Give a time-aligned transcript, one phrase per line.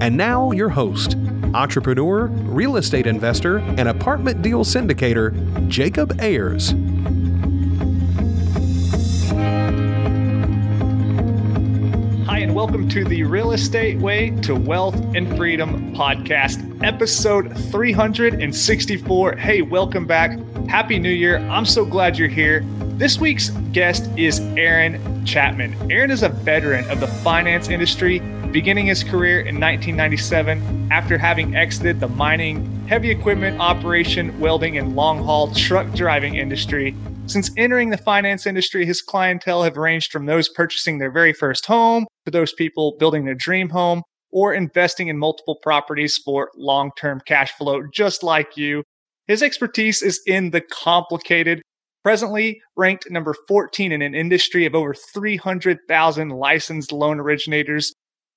[0.00, 1.16] And now, your host,
[1.54, 6.70] entrepreneur, real estate investor, and apartment deal syndicator, Jacob Ayers.
[12.26, 19.36] Hi, and welcome to the Real Estate Way to Wealth and Freedom podcast, episode 364.
[19.36, 20.38] Hey, welcome back.
[20.68, 21.38] Happy New Year.
[21.48, 22.64] I'm so glad you're here.
[22.96, 25.90] This week's guest is Aaron Chapman.
[25.90, 28.18] Aaron is a veteran of the finance industry,
[28.54, 34.94] beginning his career in 1997 after having exited the mining, heavy equipment operation, welding, and
[34.94, 36.94] long haul truck driving industry.
[37.26, 41.66] Since entering the finance industry, his clientele have ranged from those purchasing their very first
[41.66, 46.92] home to those people building their dream home or investing in multiple properties for long
[46.96, 48.84] term cash flow, just like you.
[49.26, 51.60] His expertise is in the complicated,
[52.04, 57.92] presently ranked number 14 in an industry of over 300,000 licensed loan originators.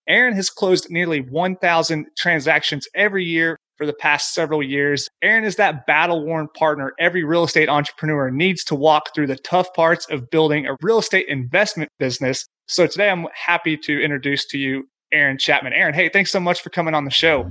[0.08, 5.10] Aaron has closed nearly 1,000 transactions every year for the past several years.
[5.22, 9.36] Aaron is that battle worn partner every real estate entrepreneur needs to walk through the
[9.36, 12.48] tough parts of building a real estate investment business.
[12.68, 15.74] So today I'm happy to introduce to you Aaron Chapman.
[15.74, 17.50] Aaron, hey, thanks so much for coming on the show.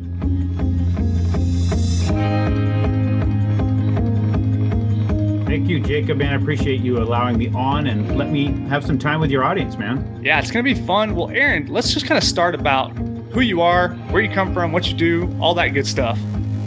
[5.56, 6.34] Thank you, Jacob, man.
[6.34, 9.78] I appreciate you allowing me on and let me have some time with your audience,
[9.78, 10.20] man.
[10.22, 11.14] Yeah, it's going to be fun.
[11.14, 12.90] Well, Aaron, let's just kind of start about
[13.32, 16.18] who you are, where you come from, what you do, all that good stuff.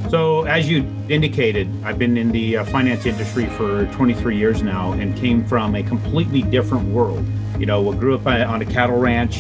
[0.10, 4.94] So, as you indicated, I've been in the uh, finance industry for 23 years now
[4.94, 7.24] and came from a completely different world.
[7.60, 9.40] You know, I grew up on a cattle ranch,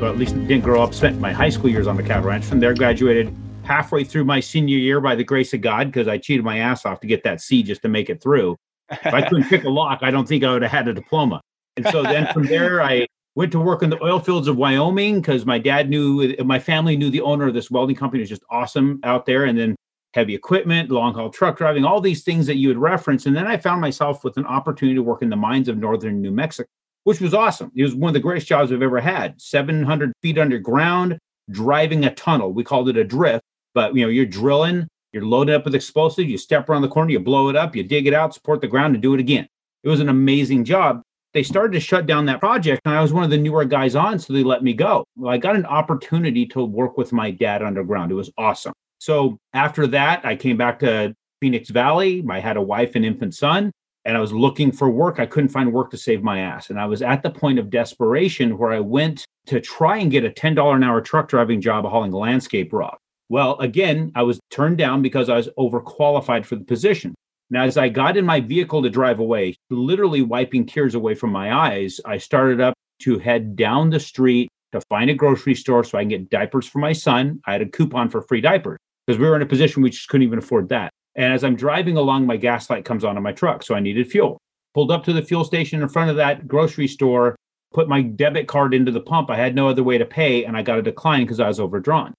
[0.00, 2.46] but at least didn't grow up, spent my high school years on the cattle ranch.
[2.46, 6.18] From there, graduated halfway through my senior year by the grace of God because I
[6.18, 8.58] cheated my ass off to get that C just to make it through.
[8.90, 11.40] If I couldn't pick a lock, I don't think I would have had a diploma.
[11.76, 15.20] And so then from there, I went to work in the oil fields of Wyoming
[15.20, 18.42] because my dad knew, my family knew the owner of this welding company was just
[18.50, 19.44] awesome out there.
[19.44, 19.76] And then
[20.14, 23.26] heavy equipment, long haul truck driving, all these things that you had referenced.
[23.26, 26.20] And then I found myself with an opportunity to work in the mines of northern
[26.20, 26.68] New Mexico,
[27.04, 27.70] which was awesome.
[27.74, 31.18] It was one of the greatest jobs I've ever had 700 feet underground,
[31.50, 32.52] driving a tunnel.
[32.52, 33.44] We called it a drift,
[33.74, 36.28] but you know, you're drilling you're loaded up with explosives.
[36.28, 38.68] You step around the corner, you blow it up, you dig it out, support the
[38.68, 39.48] ground, and do it again.
[39.82, 41.02] It was an amazing job.
[41.34, 43.94] They started to shut down that project, and I was one of the newer guys
[43.94, 45.04] on, so they let me go.
[45.16, 48.10] Well, I got an opportunity to work with my dad underground.
[48.10, 48.72] It was awesome.
[48.98, 52.24] So after that, I came back to Phoenix Valley.
[52.28, 53.70] I had a wife and infant son,
[54.04, 55.20] and I was looking for work.
[55.20, 56.70] I couldn't find work to save my ass.
[56.70, 60.24] And I was at the point of desperation where I went to try and get
[60.24, 62.98] a $10 an hour truck driving job hauling landscape rock.
[63.28, 67.14] Well, again, I was turned down because I was overqualified for the position.
[67.50, 71.30] Now, as I got in my vehicle to drive away, literally wiping tears away from
[71.30, 75.84] my eyes, I started up to head down the street to find a grocery store
[75.84, 77.40] so I can get diapers for my son.
[77.46, 80.08] I had a coupon for free diapers because we were in a position we just
[80.08, 80.90] couldn't even afford that.
[81.16, 83.62] And as I'm driving along, my gas light comes on in my truck.
[83.62, 84.38] So I needed fuel.
[84.74, 87.34] Pulled up to the fuel station in front of that grocery store,
[87.72, 89.30] put my debit card into the pump.
[89.30, 91.60] I had no other way to pay, and I got a decline because I was
[91.60, 92.14] overdrawn.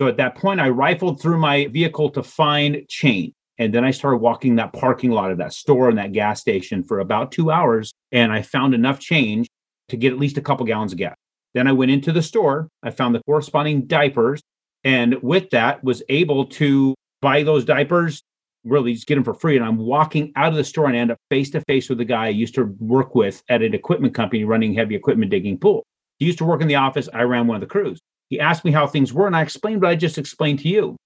[0.00, 3.32] So at that point, I rifled through my vehicle to find change.
[3.58, 6.82] And then I started walking that parking lot of that store and that gas station
[6.82, 7.92] for about two hours.
[8.10, 9.48] And I found enough change
[9.90, 11.14] to get at least a couple gallons of gas.
[11.54, 12.68] Then I went into the store.
[12.82, 14.42] I found the corresponding diapers.
[14.82, 18.22] And with that, was able to buy those diapers,
[18.64, 19.56] really just get them for free.
[19.56, 21.98] And I'm walking out of the store and I end up face to face with
[21.98, 25.58] the guy I used to work with at an equipment company running heavy equipment digging
[25.58, 25.84] pool.
[26.18, 27.08] He used to work in the office.
[27.14, 28.00] I ran one of the crews.
[28.34, 30.96] He asked me how things were, and I explained what I just explained to you.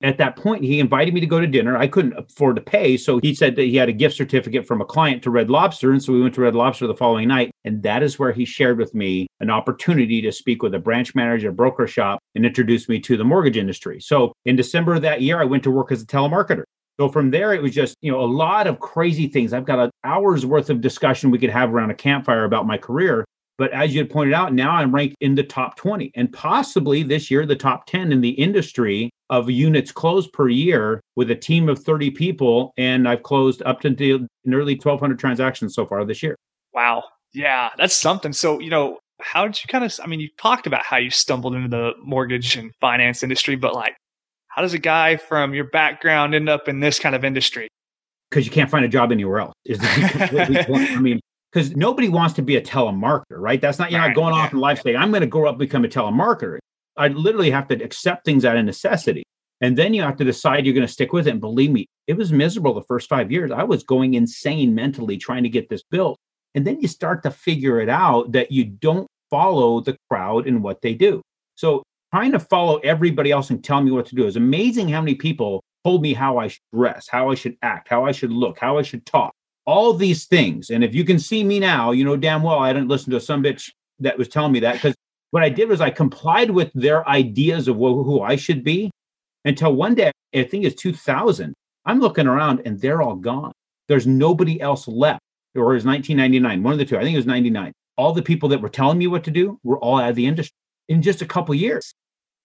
[0.00, 1.76] At that point, he invited me to go to dinner.
[1.76, 2.96] I couldn't afford to pay.
[2.96, 5.90] So he said that he had a gift certificate from a client to Red Lobster.
[5.90, 7.50] And so we went to Red Lobster the following night.
[7.64, 11.16] And that is where he shared with me an opportunity to speak with a branch
[11.16, 13.98] manager, broker shop, and introduce me to the mortgage industry.
[14.00, 16.62] So in December of that year, I went to work as a telemarketer.
[17.00, 19.52] So from there, it was just, you know, a lot of crazy things.
[19.52, 22.78] I've got an hour's worth of discussion we could have around a campfire about my
[22.78, 23.24] career.
[23.58, 27.02] But as you had pointed out, now I'm ranked in the top 20 and possibly
[27.02, 31.34] this year, the top 10 in the industry of units closed per year with a
[31.34, 32.72] team of 30 people.
[32.78, 33.90] And I've closed up to
[34.44, 36.36] nearly 1,200 transactions so far this year.
[36.72, 37.02] Wow.
[37.34, 38.32] Yeah, that's something.
[38.32, 41.10] So, you know, how did you kind of, I mean, you talked about how you
[41.10, 43.96] stumbled into the mortgage and finance industry, but like,
[44.48, 47.68] how does a guy from your background end up in this kind of industry?
[48.30, 49.54] Because you can't find a job anywhere else.
[49.64, 51.20] Is I mean,
[51.52, 53.60] because nobody wants to be a telemarketer, right?
[53.60, 54.08] That's not you're right.
[54.08, 56.58] not going off in life saying, I'm going to grow up and become a telemarketer.
[56.96, 59.22] I literally have to accept things out of necessity.
[59.60, 61.30] And then you have to decide you're going to stick with it.
[61.30, 63.50] And believe me, it was miserable the first five years.
[63.50, 66.16] I was going insane mentally trying to get this built.
[66.54, 70.62] And then you start to figure it out that you don't follow the crowd in
[70.62, 71.22] what they do.
[71.54, 75.00] So trying to follow everybody else and tell me what to do is amazing how
[75.00, 78.32] many people told me how I should dress, how I should act, how I should
[78.32, 79.32] look, how I should talk,
[79.68, 80.70] all these things.
[80.70, 83.20] And if you can see me now, you know damn well I didn't listen to
[83.20, 83.70] some bitch
[84.00, 84.94] that was telling me that because
[85.30, 88.90] what I did was I complied with their ideas of who I should be
[89.44, 91.52] until one day, I think it's 2000,
[91.84, 93.52] I'm looking around and they're all gone.
[93.88, 95.20] There's nobody else left.
[95.54, 96.96] Or it was 1999, one of the two.
[96.96, 97.70] I think it was 99.
[97.98, 100.26] All the people that were telling me what to do were all out of the
[100.26, 100.56] industry
[100.88, 101.92] in just a couple years.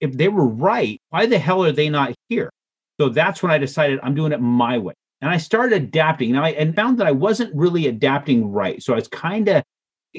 [0.02, 2.50] If they were right, why the hell are they not here?
[3.00, 4.94] So that's when I decided I'm doing it my way.
[5.24, 6.34] And I started adapting.
[6.34, 8.84] Now I and found that I wasn't really adapting right.
[8.84, 9.64] So I was kind of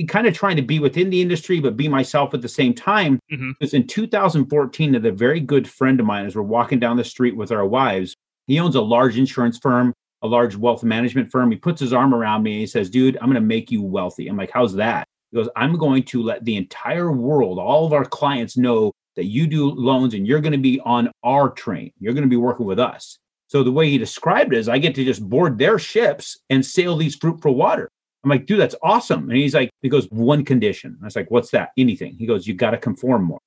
[0.09, 3.21] kind of trying to be within the industry, but be myself at the same time.
[3.31, 3.51] Mm-hmm.
[3.61, 7.05] Because in 2014, that a very good friend of mine, as we're walking down the
[7.05, 8.17] street with our wives,
[8.47, 9.93] he owns a large insurance firm,
[10.23, 11.51] a large wealth management firm.
[11.51, 13.83] He puts his arm around me and he says, Dude, I'm going to make you
[13.83, 14.27] wealthy.
[14.27, 15.07] I'm like, How's that?
[15.31, 19.27] He goes, I'm going to let the entire world, all of our clients know that
[19.27, 21.93] you do loans and you're going to be on our train.
[22.01, 23.19] You're going to be working with us.
[23.49, 26.65] So the way he described it is I get to just board their ships and
[26.65, 27.91] sail these fruitful water.
[28.25, 29.29] I'm like, dude, that's awesome.
[29.29, 30.97] And he's like, he goes, one condition.
[31.03, 31.71] I was like, what's that?
[31.77, 32.17] Anything.
[32.19, 33.41] He goes, you got to conform more.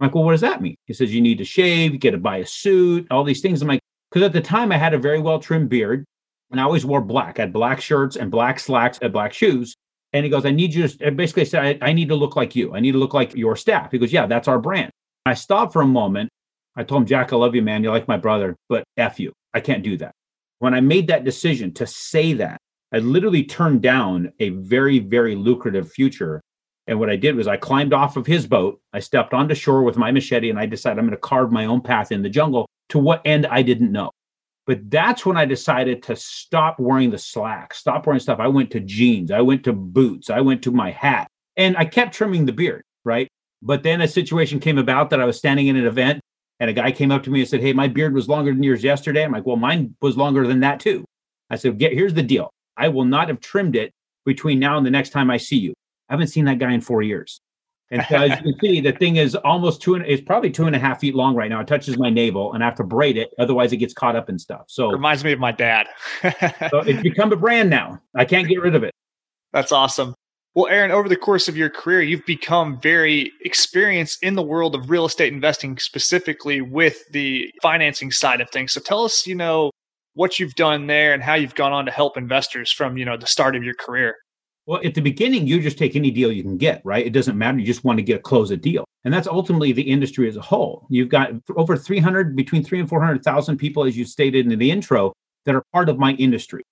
[0.00, 0.76] I'm like, well, what does that mean?
[0.86, 3.62] He says, you need to shave, you get to buy a suit, all these things.
[3.62, 3.80] I'm like,
[4.10, 6.04] because at the time I had a very well trimmed beard
[6.50, 7.38] and I always wore black.
[7.38, 9.74] I had black shirts and black slacks and black shoes.
[10.12, 12.54] And he goes, I need you to basically say, I, I need to look like
[12.54, 12.74] you.
[12.74, 13.90] I need to look like your staff.
[13.90, 14.90] He goes, Yeah, that's our brand.
[15.26, 16.30] I stopped for a moment.
[16.76, 17.82] I told him, Jack, I love you, man.
[17.82, 19.32] You're like my brother, but F you.
[19.52, 20.12] I can't do that.
[20.58, 22.58] When I made that decision to say that,
[22.92, 26.40] I literally turned down a very, very lucrative future.
[26.86, 28.80] And what I did was I climbed off of his boat.
[28.92, 31.64] I stepped onto shore with my machete and I decided I'm going to carve my
[31.64, 34.10] own path in the jungle to what end I didn't know.
[34.66, 38.40] But that's when I decided to stop wearing the slack, stop wearing stuff.
[38.40, 41.84] I went to jeans, I went to boots, I went to my hat, and I
[41.84, 43.28] kept trimming the beard, right?
[43.60, 46.20] But then a situation came about that I was standing in an event
[46.60, 48.62] and a guy came up to me and said, Hey, my beard was longer than
[48.62, 49.24] yours yesterday.
[49.24, 51.04] I'm like, Well, mine was longer than that too.
[51.50, 52.50] I said, Get here's the deal.
[52.76, 53.92] I will not have trimmed it
[54.24, 55.74] between now and the next time I see you.
[56.08, 57.40] I haven't seen that guy in four years.
[57.90, 60.66] And so as you can see, the thing is almost two and it's probably two
[60.66, 61.60] and a half feet long right now.
[61.60, 63.30] It touches my navel and I have to braid it.
[63.38, 64.64] Otherwise it gets caught up in stuff.
[64.66, 65.86] So reminds me of my dad.
[66.70, 68.00] so it's become a brand now.
[68.16, 68.92] I can't get rid of it.
[69.52, 70.14] That's awesome.
[70.54, 74.76] Well, Aaron, over the course of your career, you've become very experienced in the world
[74.76, 78.72] of real estate investing, specifically with the financing side of things.
[78.72, 79.72] So tell us, you know,
[80.14, 83.16] what you've done there and how you've gone on to help investors from you know
[83.16, 84.16] the start of your career.
[84.66, 87.04] Well at the beginning you just take any deal you can get right?
[87.04, 87.58] It doesn't matter.
[87.58, 88.84] You just want to get close a deal.
[89.04, 90.86] And that's ultimately the industry as a whole.
[90.88, 95.12] You've got over 300 between 3 and 400,000 people as you stated in the intro
[95.44, 96.62] that are part of my industry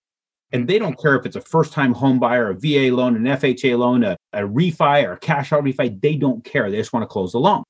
[0.52, 3.24] and they don't care if it's a first time home buyer a va loan an
[3.38, 6.92] fha loan a, a refi or a cash out refi they don't care they just
[6.92, 7.62] want to close the loan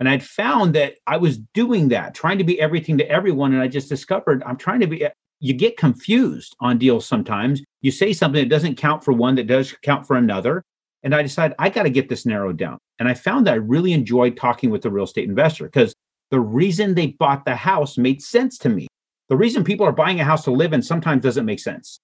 [0.00, 3.52] and I'd found that I was doing that, trying to be everything to everyone.
[3.52, 5.06] And I just discovered I'm trying to be,
[5.40, 7.62] you get confused on deals sometimes.
[7.82, 10.64] You say something that doesn't count for one that does count for another.
[11.02, 12.78] And I decided I got to get this narrowed down.
[12.98, 15.94] And I found that I really enjoyed talking with the real estate investor because
[16.30, 18.86] the reason they bought the house made sense to me.
[19.28, 22.00] The reason people are buying a house to live in sometimes doesn't make sense.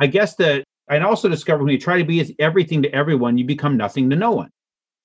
[0.00, 3.44] I guess that I also discovered when you try to be everything to everyone, you
[3.44, 4.50] become nothing to no one.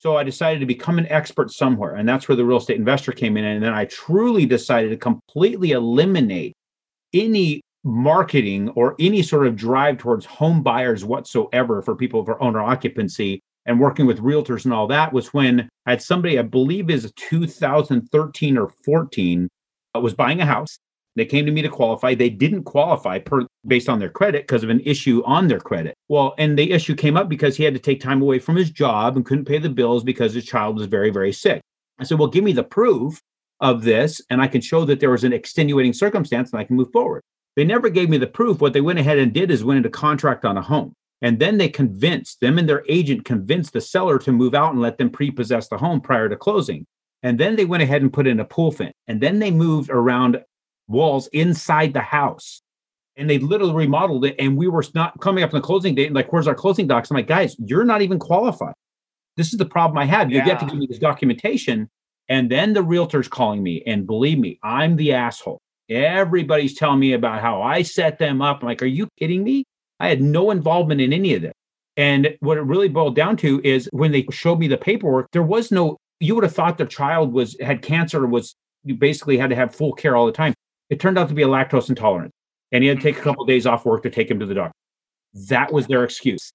[0.00, 1.96] So I decided to become an expert somewhere.
[1.96, 3.44] And that's where the real estate investor came in.
[3.44, 6.54] And then I truly decided to completely eliminate
[7.12, 12.60] any marketing or any sort of drive towards home buyers whatsoever for people for owner
[12.60, 16.90] occupancy and working with realtors and all that was when I had somebody, I believe
[16.90, 19.48] is 2013 or 14,
[19.94, 20.78] uh, was buying a house
[21.18, 22.14] they came to me to qualify.
[22.14, 25.94] They didn't qualify per based on their credit because of an issue on their credit.
[26.08, 28.70] Well, and the issue came up because he had to take time away from his
[28.70, 31.60] job and couldn't pay the bills because his child was very, very sick.
[31.98, 33.20] I said, Well, give me the proof
[33.60, 36.76] of this, and I can show that there was an extenuating circumstance and I can
[36.76, 37.22] move forward.
[37.56, 38.60] They never gave me the proof.
[38.60, 40.94] What they went ahead and did is went into contract on a home.
[41.20, 44.80] And then they convinced them and their agent convinced the seller to move out and
[44.80, 46.86] let them prepossess the home prior to closing.
[47.24, 48.92] And then they went ahead and put in a pool fin.
[49.08, 50.40] And then they moved around
[50.88, 52.62] walls inside the house.
[53.16, 54.36] And they literally remodeled it.
[54.38, 56.06] And we were not coming up on the closing date.
[56.06, 57.10] And like, where's our closing docs?
[57.10, 58.74] I'm like, guys, you're not even qualified.
[59.36, 60.30] This is the problem I had.
[60.30, 60.44] You Yeah.
[60.44, 61.88] get to give me this documentation.
[62.28, 63.82] And then the realtor's calling me.
[63.86, 65.60] And believe me, I'm the asshole.
[65.88, 68.60] Everybody's telling me about how I set them up.
[68.60, 69.64] I'm like, are you kidding me?
[70.00, 71.54] I had no involvement in any of this.
[71.96, 75.42] And what it really boiled down to is when they showed me the paperwork, there
[75.42, 78.54] was no, you would have thought the child was had cancer, was
[78.84, 80.54] you basically had to have full care all the time.
[80.90, 82.32] It turned out to be a lactose intolerance,
[82.72, 83.28] And he had to take a mm-hmm.
[83.28, 84.74] couple days off work to take him to the doctor.
[85.48, 86.52] That was their excuse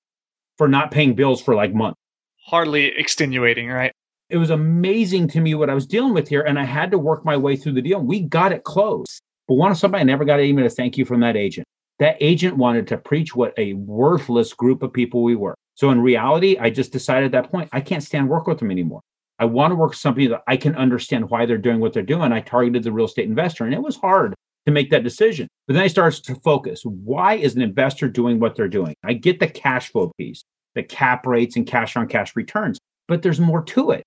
[0.58, 2.00] for not paying bills for like months.
[2.46, 3.92] Hardly extenuating, right?
[4.30, 6.42] It was amazing to me what I was dealing with here.
[6.42, 8.00] And I had to work my way through the deal.
[8.00, 9.22] We got it closed.
[9.48, 11.68] But one of somebody I never got even a thank you from that agent.
[12.00, 15.56] That agent wanted to preach what a worthless group of people we were.
[15.76, 18.72] So in reality, I just decided at that point, I can't stand work with them
[18.72, 19.02] anymore.
[19.40, 22.04] I want to work with somebody that I can understand why they're doing what they're
[22.04, 22.32] doing.
[22.32, 24.36] I targeted the real estate investor, and it was hard
[24.66, 25.48] to make that decision.
[25.68, 26.84] But then I started to focus.
[26.84, 28.96] Why is an investor doing what they're doing?
[29.04, 30.44] I get the cash flow piece,
[30.76, 34.04] the cap rates and cash on cash returns, but there's more to it.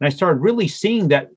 [0.00, 1.30] And I started really seeing that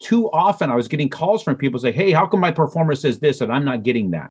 [0.00, 2.96] too often I was getting calls from people say, Hey, how come my pro forma
[2.96, 4.30] says this and I'm not getting that?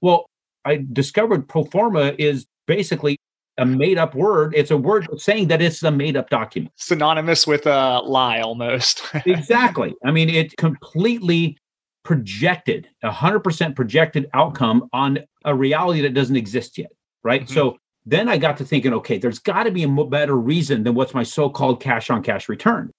[0.00, 0.26] Well,
[0.64, 3.18] I discovered pro forma is basically
[3.58, 4.54] a made up word.
[4.56, 6.72] It's a word saying that it's a made up document.
[6.76, 9.02] Synonymous with a lie almost.
[9.26, 9.94] exactly.
[10.04, 11.58] I mean, it completely
[12.04, 16.90] projected, 100% projected outcome on a reality that doesn't exist yet.
[17.22, 17.42] Right.
[17.42, 17.50] Mhm.
[17.50, 20.94] So then I got to thinking, okay, there's got to be a better reason than
[20.94, 22.90] what's my so called cash on cash return.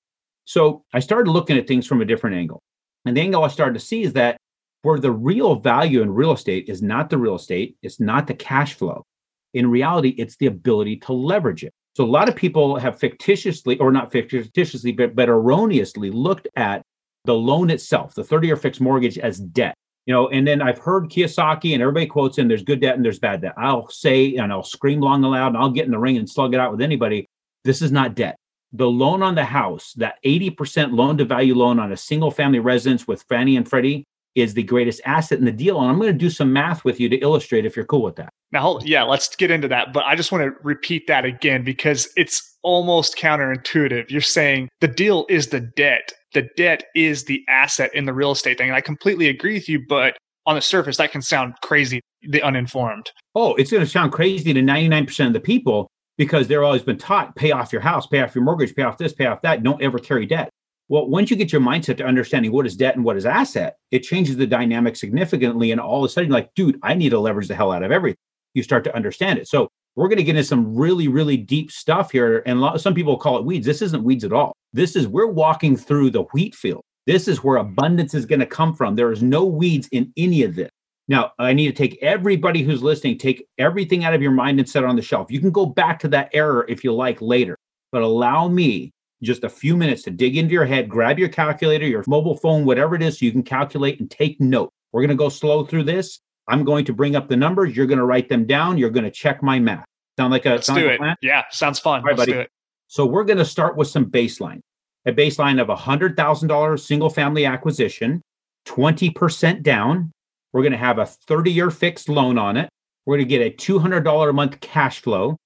[0.45, 2.61] So I started looking at things from a different angle.
[3.05, 4.37] And the angle I started to see is that
[4.81, 8.33] where the real value in real estate is not the real estate, it's not the
[8.33, 9.03] cash flow.
[9.53, 11.73] In reality, it's the ability to leverage it.
[11.95, 16.81] So a lot of people have fictitiously, or not fictitiously, but, but erroneously looked at
[17.25, 19.75] the loan itself, the 30 year fixed mortgage as debt.
[20.05, 23.05] You know, and then I've heard Kiyosaki and everybody quotes him, there's good debt and
[23.05, 23.53] there's bad debt.
[23.57, 26.29] I'll say and I'll scream long and loud and I'll get in the ring and
[26.29, 27.27] slug it out with anybody.
[27.63, 28.35] This is not debt.
[28.71, 32.59] The loan on the house, that 80% loan to value loan on a single family
[32.59, 34.05] residence with Fannie and Freddie
[34.35, 35.79] is the greatest asset in the deal.
[35.79, 38.15] And I'm going to do some math with you to illustrate if you're cool with
[38.17, 38.29] that.
[38.51, 39.93] Now, hold, yeah, let's get into that.
[39.93, 44.09] But I just want to repeat that again because it's almost counterintuitive.
[44.09, 48.31] You're saying the deal is the debt, the debt is the asset in the real
[48.31, 48.69] estate thing.
[48.69, 49.83] And I completely agree with you.
[49.87, 53.11] But on the surface, that can sound crazy, the uninformed.
[53.35, 56.97] Oh, it's going to sound crazy to 99% of the people because they're always been
[56.97, 59.63] taught pay off your house, pay off your mortgage, pay off this, pay off that.
[59.63, 60.49] Don't ever carry debt.
[60.89, 63.77] Well, once you get your mindset to understanding what is debt and what is asset,
[63.91, 65.71] it changes the dynamic significantly.
[65.71, 67.91] And all of a sudden, like, dude, I need to leverage the hell out of
[67.91, 68.17] everything.
[68.55, 69.47] You start to understand it.
[69.47, 72.41] So we're going to get into some really, really deep stuff here.
[72.47, 73.67] And lot, some people call it weeds.
[73.67, 74.53] This isn't weeds at all.
[74.73, 76.81] This is we're walking through the wheat field.
[77.05, 78.95] This is where abundance is going to come from.
[78.95, 80.69] There is no weeds in any of this.
[81.07, 84.69] Now, I need to take everybody who's listening, take everything out of your mind and
[84.69, 85.31] set it on the shelf.
[85.31, 87.57] You can go back to that error if you like later,
[87.91, 88.91] but allow me
[89.23, 92.65] just a few minutes to dig into your head, grab your calculator, your mobile phone,
[92.65, 94.71] whatever it is, so you can calculate and take note.
[94.91, 96.19] We're going to go slow through this.
[96.47, 97.75] I'm going to bring up the numbers.
[97.75, 98.77] You're going to write them down.
[98.77, 99.85] You're going to check my math.
[100.17, 100.97] Sound like a, Let's sound do it.
[100.97, 101.15] plan?
[101.21, 101.99] Yeah, sounds fun.
[102.01, 102.31] All right, Let's buddy.
[102.33, 102.49] do it.
[102.87, 104.61] So we're going to start with some baseline.
[105.05, 108.21] A baseline of $100,000 single family acquisition,
[108.67, 110.11] 20% down.
[110.51, 112.69] We're going to have a 30 year fixed loan on it.
[113.05, 115.37] We're going to get a $200 a month cash flow,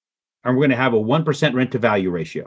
[0.42, 2.46] and we're going to have a 1% rent to value ratio.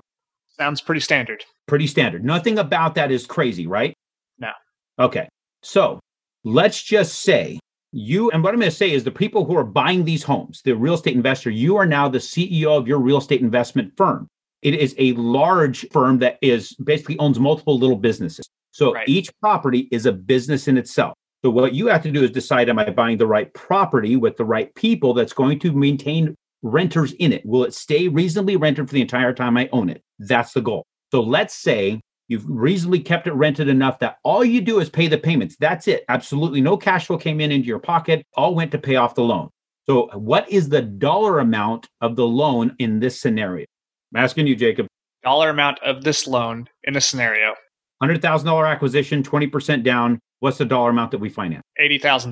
[0.60, 1.44] Sounds pretty standard.
[1.68, 2.24] Pretty standard.
[2.24, 3.94] Nothing about that is crazy, right?
[4.40, 4.52] No.
[5.00, 5.28] Okay.
[5.62, 6.00] So
[6.44, 7.60] let's just say
[7.92, 10.62] you, and what I'm going to say is the people who are buying these homes,
[10.64, 14.28] the real estate investor, you are now the CEO of your real estate investment firm.
[14.62, 18.48] It is a large firm that is basically owns multiple little businesses.
[18.72, 19.08] So Right.
[19.08, 21.14] each property is a business in itself.
[21.44, 24.38] So what you have to do is decide am I buying the right property with
[24.38, 26.36] the right people that's going to maintain
[26.72, 27.46] renters in it?
[27.46, 30.04] Will it stay reasonably rented for the entire time I own it?
[30.20, 30.86] That's the goal.
[31.12, 35.08] So let's say you've reasonably kept it rented enough that all you do is pay
[35.08, 35.56] the payments.
[35.60, 36.04] That's it.
[36.10, 39.24] Absolutely no cash flow came in into your pocket, all went to pay off the
[39.24, 39.50] loan.
[39.86, 43.66] So what is the dollar amount of the loan in this scenario?
[44.14, 44.88] I'm asking you, Jacob.
[45.24, 47.56] Dollar amount of this loan in this scenario,
[48.04, 50.20] $100,000 acquisition, 20% down.
[50.40, 51.64] What's the dollar amount that we finance?
[51.82, 52.32] $80,000.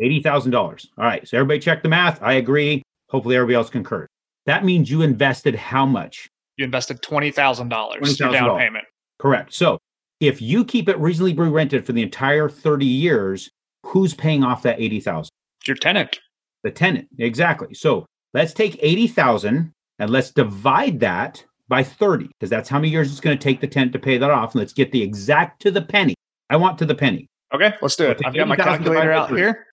[0.00, 0.86] $80,000.
[0.98, 1.26] All right.
[1.26, 2.22] So everybody check the math.
[2.22, 2.82] I agree.
[3.10, 4.08] Hopefully everybody else concurs.
[4.46, 6.28] That means you invested how much?
[6.56, 8.32] You invested $20,000 your $20,000.
[8.32, 8.84] down payment.
[9.18, 9.52] Correct.
[9.52, 9.78] So
[10.20, 13.50] if you keep it reasonably rented for the entire 30 years,
[13.84, 15.30] who's paying off that 80,000?
[15.66, 16.20] Your tenant.
[16.64, 17.08] The tenant.
[17.18, 17.74] Exactly.
[17.74, 23.10] So let's take 80,000 and let's divide that by 30 because that's how many years
[23.10, 24.54] it's going to take the tenant to pay that off.
[24.54, 26.14] And let's get the exact to the penny.
[26.50, 27.26] I want to the penny.
[27.54, 28.20] Okay, let's do it.
[28.24, 29.66] I've got my calculator out here.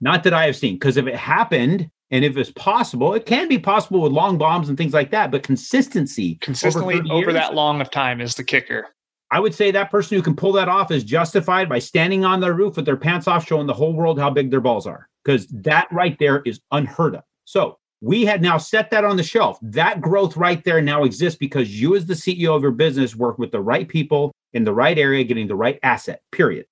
[0.00, 3.48] Not that I have seen, because if it happened and if it's possible, it can
[3.48, 7.54] be possible with long bombs and things like that, but consistency Consistently over, over, that
[7.54, 8.88] long of time is the kicker.
[9.30, 12.40] I would say that person who can pull that off is justified by standing on
[12.40, 15.08] their roof with their pants off, showing the whole world how big their balls are,
[15.24, 17.22] because that right there is unheard of.
[17.44, 19.58] So we had now set that on the shelf.
[19.62, 23.38] That growth right there now exists because you, as the CEO of your business, work
[23.38, 26.66] with the right people in the right area, getting the right asset, period.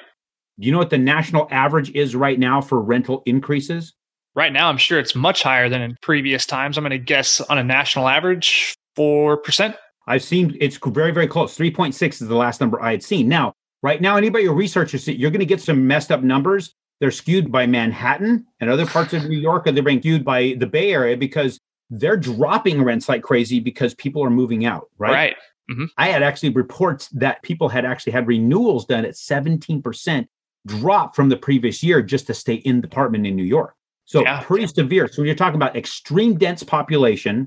[0.58, 3.94] Do you know what the national average is right now for rental increases?
[4.36, 6.76] Right now, I'm sure it's much higher than in previous times.
[6.76, 9.74] I'm going to guess on a national average, 4%.
[10.06, 11.56] I've seen it's very, very close.
[11.56, 13.28] 3.6 is the last number I had seen.
[13.28, 16.74] Now, right now, anybody who researches it, you're going to get some messed up numbers.
[17.00, 20.54] They're skewed by Manhattan and other parts of New York, and they're being skewed by
[20.58, 25.12] the Bay Area because they're dropping rents like crazy because people are moving out, right?
[25.12, 25.36] Right.
[25.70, 25.84] Mm-hmm.
[25.96, 30.26] I had actually reports that people had actually had renewals done at 17%
[30.66, 33.74] drop from the previous year just to stay in the apartment in New York.
[34.06, 34.40] So Yeah.
[34.42, 35.08] pretty severe.
[35.08, 37.44] So when you're talking about extreme dense population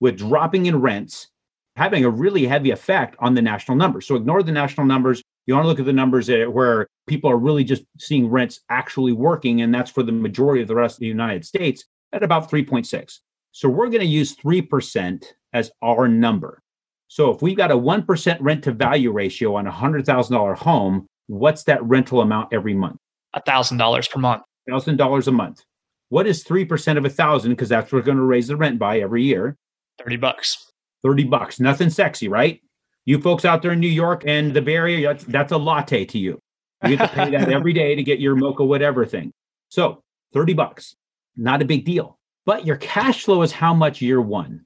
[0.00, 1.28] with dropping in rents,
[1.76, 4.06] having a really heavy effect on the national numbers.
[4.06, 5.22] So ignore the national numbers.
[5.46, 9.12] You want to look at the numbers where people are really just seeing rents actually
[9.12, 12.50] working, and that's for the majority of the rest of the United States at about
[12.50, 13.20] 3.6.
[13.52, 16.60] So we're going to use 3% as our number.
[17.08, 21.62] So if we've got a 1% rent to value ratio on a $100,000 home, what's
[21.64, 22.96] that rental amount every month?
[23.36, 24.42] $1,000 per month.
[24.68, 25.62] $1,000 a month.
[26.08, 28.78] What is 3% of a 1000 because that's what we're going to raise the rent
[28.78, 29.56] by every year?
[29.98, 30.70] 30 bucks.
[31.02, 31.60] 30 bucks.
[31.60, 32.60] Nothing sexy, right?
[33.04, 36.04] You folks out there in New York and the Bay Area, that's, that's a latte
[36.04, 36.38] to you.
[36.84, 39.32] You get to pay that every day to get your mocha whatever thing.
[39.68, 40.94] So 30 bucks,
[41.36, 42.18] not a big deal.
[42.44, 44.64] But your cash flow is how much year one?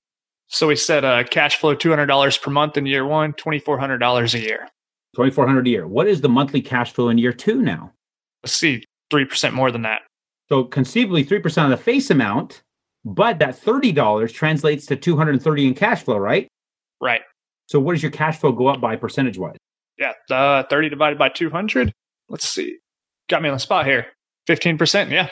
[0.49, 4.69] So we said uh, cash flow $200 per month in year one, $2,400 a year.
[5.15, 5.87] 2400 a year.
[5.87, 7.93] What is the monthly cash flow in year two now?
[8.43, 10.03] Let's see, 3% more than that.
[10.51, 12.63] So conceivably 3% of the face amount,
[13.05, 16.49] but that $30 translates to 230 in cash flow, right?
[17.01, 17.21] Right.
[17.67, 19.57] So what does your cash flow go up by percentage wise?
[19.97, 20.13] Yeah.
[20.29, 21.93] Uh, 30 divided by 200.
[22.29, 22.79] Let's see.
[23.29, 24.07] Got me on the spot here.
[24.49, 25.11] 15%.
[25.11, 25.29] Yeah.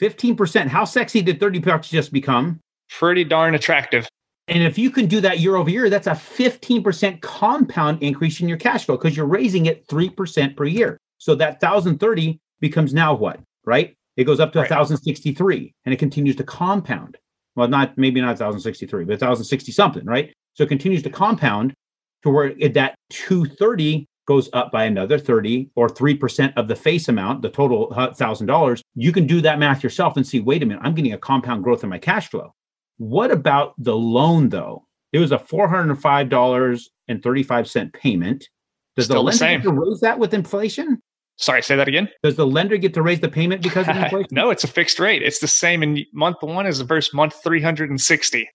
[0.00, 0.66] 15%.
[0.66, 2.60] How sexy did 30 bucks just become?
[2.90, 4.08] Pretty darn attractive.
[4.48, 8.48] And if you can do that year over year, that's a 15% compound increase in
[8.48, 10.98] your cash flow because you're raising it 3% per year.
[11.18, 13.94] So that 1030 becomes now what, right?
[14.16, 14.70] It goes up to Right.
[14.70, 17.16] 1063 and it continues to compound.
[17.56, 20.32] Well, not maybe not 1063, but 1060 something, right?
[20.54, 21.74] So it continues to compound
[22.22, 27.08] to where it, that 230 goes up by another 30 or 3% of the face
[27.08, 30.80] amount, the total $1,000, you can do that math yourself and see, wait a minute,
[30.84, 32.54] I'm getting a compound growth in my cash flow.
[32.98, 34.86] What about the loan though?
[35.12, 38.48] It was a $405.35 payment.
[38.96, 41.00] Does Still the the lender to raise that with inflation?
[41.40, 42.08] Sorry, say that again.
[42.22, 44.28] Does the lender get to raise the payment because of inflation?
[44.30, 45.22] no, it's a fixed rate.
[45.22, 48.48] It's the same in month one as the first month 360.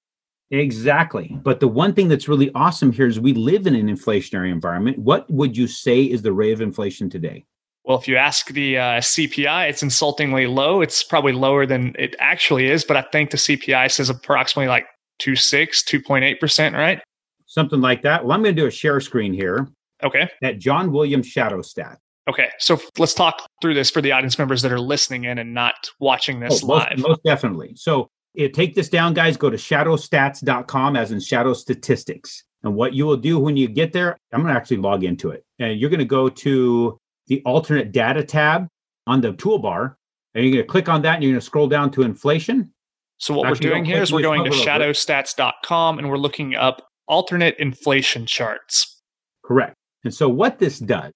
[0.52, 1.36] Exactly.
[1.44, 5.00] But the one thing that's really awesome here is we live in an inflationary environment.
[5.00, 7.44] What would you say is the rate of inflation today?
[7.84, 10.82] Well, if you ask the uh, CPI, it's insultingly low.
[10.82, 14.86] It's probably lower than it actually is, but I think the CPI says approximately like
[15.22, 17.02] 2.6, 2.8%, right?
[17.48, 18.24] Something like that.
[18.24, 19.68] Well, I'm going to do a share screen here
[20.04, 20.28] Okay.
[20.44, 22.00] at John Williams Shadow Stat.
[22.28, 22.50] Okay.
[22.60, 25.76] So let's talk through this for the audience members that are listening in and not
[26.00, 27.00] watching this Oh, most, live.
[27.00, 27.74] most definitely.
[27.76, 29.38] So eh, take this down, guys.
[29.38, 32.44] Go to shadowstats.com, as in shadow statistics.
[32.64, 35.30] And what you will do when you get there, I'm going to actually log into
[35.30, 35.46] it.
[35.60, 38.68] And you're going to go to the alternate data tab
[39.06, 39.96] on the toolbar.
[40.34, 42.72] And you're going to click on that and you're going to scroll down to inflation.
[43.20, 44.68] So what Actually, we're doing here is we're going to it.
[44.68, 49.02] shadowstats.com and we're looking up alternate inflation charts.
[49.46, 49.76] Correct.
[50.04, 51.14] And so what this does,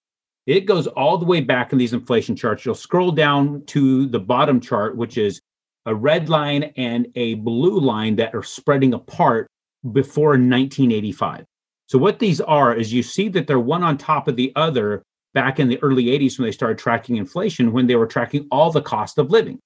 [0.49, 2.65] it goes all the way back in these inflation charts.
[2.65, 5.39] You'll scroll down to the bottom chart, which is
[5.85, 9.47] a red line and a blue line that are spreading apart
[9.91, 11.45] before 1985.
[11.85, 15.03] So what these are is you see that they're one on top of the other
[15.35, 18.71] back in the early 80s when they started tracking inflation, when they were tracking all
[18.71, 19.59] the cost of living.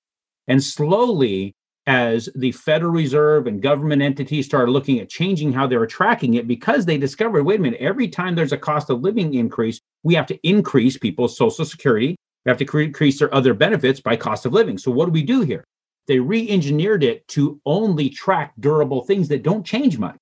[0.49, 1.53] And slowly,
[1.85, 6.35] as the Federal Reserve and government entities started looking at changing how they were tracking
[6.35, 9.79] it, because they discovered wait a minute, every time there's a cost of living increase,
[10.03, 12.15] we have to increase people's Social Security.
[12.45, 14.77] We have to cre- increase their other benefits by cost of living.
[14.77, 15.63] So, what do we do here?
[16.07, 20.17] They re engineered it to only track durable things that don't change much.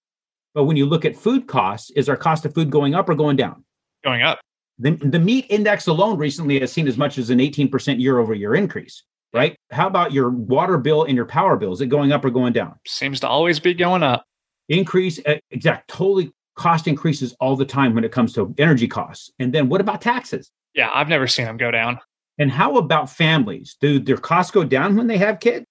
[0.53, 3.15] But when you look at food costs, is our cost of food going up or
[3.15, 3.63] going down?
[4.03, 4.39] Going up.
[4.79, 8.33] The, the meat index alone recently has seen as much as an 18% year over
[8.33, 9.55] year increase, right?
[9.71, 11.71] How about your water bill and your power bill?
[11.71, 12.75] Is it going up or going down?
[12.85, 14.25] Seems to always be going up.
[14.69, 19.31] Increase, uh, exact, totally cost increases all the time when it comes to energy costs.
[19.39, 20.51] And then what about taxes?
[20.73, 21.99] Yeah, I've never seen them go down.
[22.37, 23.75] And how about families?
[23.79, 25.65] Do their costs go down when they have kids?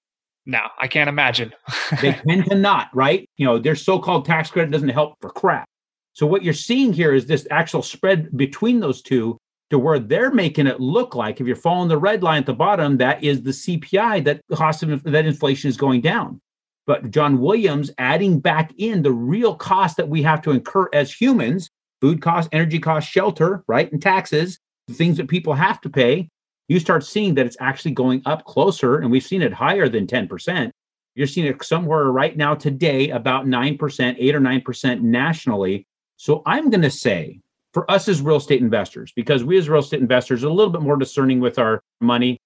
[0.46, 1.52] No, I can't imagine.
[2.00, 3.28] They tend to not, right?
[3.36, 5.66] You know, their so called tax credit doesn't help for crap.
[6.12, 9.38] So what you're seeing here is this actual spread between those two
[9.70, 12.52] to where they're making it look like if you're following the red line at the
[12.54, 16.40] bottom, that is the CPI that cost of that inflation is going down.
[16.86, 21.12] But John Williams adding back in the real cost that we have to incur as
[21.12, 25.90] humans, food costs, energy costs, shelter, right, and taxes, the things that people have to
[25.90, 26.28] pay,
[26.68, 30.06] you start seeing that it's actually going up closer, and we've seen it higher than
[30.06, 30.70] 10%.
[31.14, 35.86] You're seeing it somewhere right now today, about 9%, 8 or 9% nationally.
[36.16, 37.40] So I'm going to say
[37.72, 40.72] for us as real estate investors, because we as real estate investors are a little
[40.72, 42.38] bit more discerning with our money,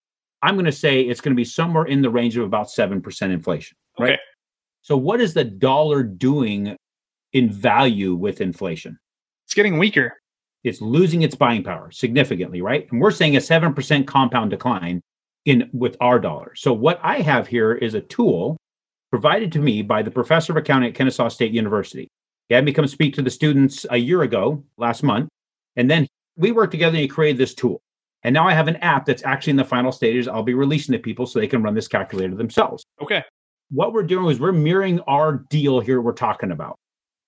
[0.43, 3.23] I'm going to say it's going to be somewhere in the range of about 7%
[3.31, 3.77] inflation.
[3.99, 4.13] Right.
[4.13, 4.19] Okay.
[4.83, 6.77] So, what is the dollar doing
[7.33, 8.99] in value with inflation?
[9.47, 10.13] It's getting weaker.
[10.63, 12.87] It's losing its buying power significantly, right?
[12.91, 15.01] And we're saying a 7% compound decline
[15.45, 16.55] in with our dollar.
[16.55, 18.57] So what I have here is a tool
[19.11, 22.09] provided to me by the professor of accounting at Kennesaw State University.
[22.49, 25.29] He had me come speak to the students a year ago, last month,
[25.77, 27.81] and then we worked together and he created this tool.
[28.23, 30.29] And now I have an app that's actually in the final stages.
[30.29, 32.85] I'll be releasing to people so they can run this calculator themselves.
[33.03, 33.23] Okay.
[33.71, 36.79] What we're doing is we're mirroring our deal here we're talking about.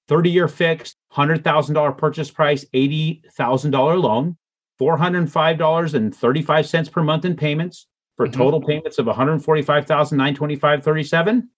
[0.08, 4.36] 30 year fixed, $100,000 purchase price, $80,000 loan,
[4.80, 8.32] $405.35 per month in payments for Mhm.
[8.32, 11.48] total payments of $145,925.37,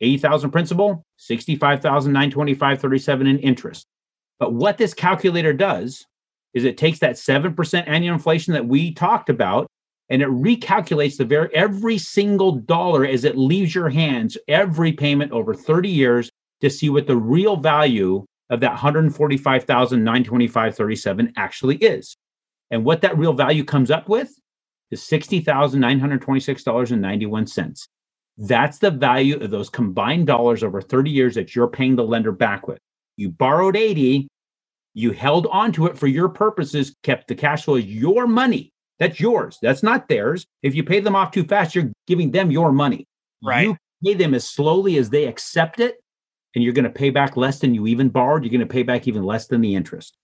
[0.00, 3.86] 80,000 principal, 65,925.37 in interest.
[4.38, 6.06] But what this calculator does
[6.52, 9.66] is it takes that 7% annual inflation that we talked about
[10.10, 15.32] and it recalculates the very every single dollar as it leaves your hands every payment
[15.32, 16.30] over 30 years
[16.60, 22.14] to see what the real value of that 145,925.37 actually is.
[22.70, 24.30] And what that real value comes up with
[24.90, 27.88] is $60,926.91.
[28.36, 32.32] That's the value of those combined dollars over 30 years that you're paying the lender
[32.32, 32.78] back with.
[33.16, 34.28] You borrowed 80,
[34.94, 38.72] you held onto it for your purposes, kept the cash flow as your money.
[38.98, 39.58] That's yours.
[39.60, 40.46] That's not theirs.
[40.62, 43.06] If you pay them off too fast, you're giving them your money.
[43.42, 43.66] Right.
[43.68, 45.96] You pay them as slowly as they accept it,
[46.54, 48.44] and you're going to pay back less than you even borrowed.
[48.44, 50.16] You're going to pay back even less than the interest.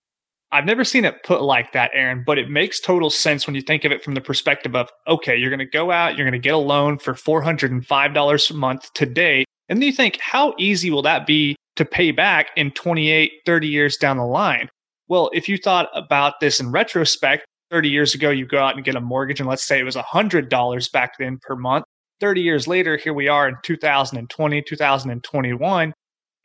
[0.53, 3.61] I've never seen it put like that, Aaron, but it makes total sense when you
[3.61, 6.33] think of it from the perspective of okay, you're going to go out, you're going
[6.33, 9.45] to get a loan for $405 a month today.
[9.69, 13.67] And then you think, how easy will that be to pay back in 28, 30
[13.67, 14.67] years down the line?
[15.07, 18.83] Well, if you thought about this in retrospect, 30 years ago, you go out and
[18.83, 21.85] get a mortgage, and let's say it was $100 back then per month.
[22.19, 25.93] 30 years later, here we are in 2020, 2021,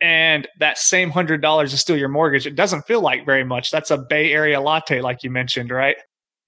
[0.00, 2.46] and that same $100 is still your mortgage.
[2.46, 3.70] It doesn't feel like very much.
[3.70, 5.96] That's a Bay Area latte, like you mentioned, right?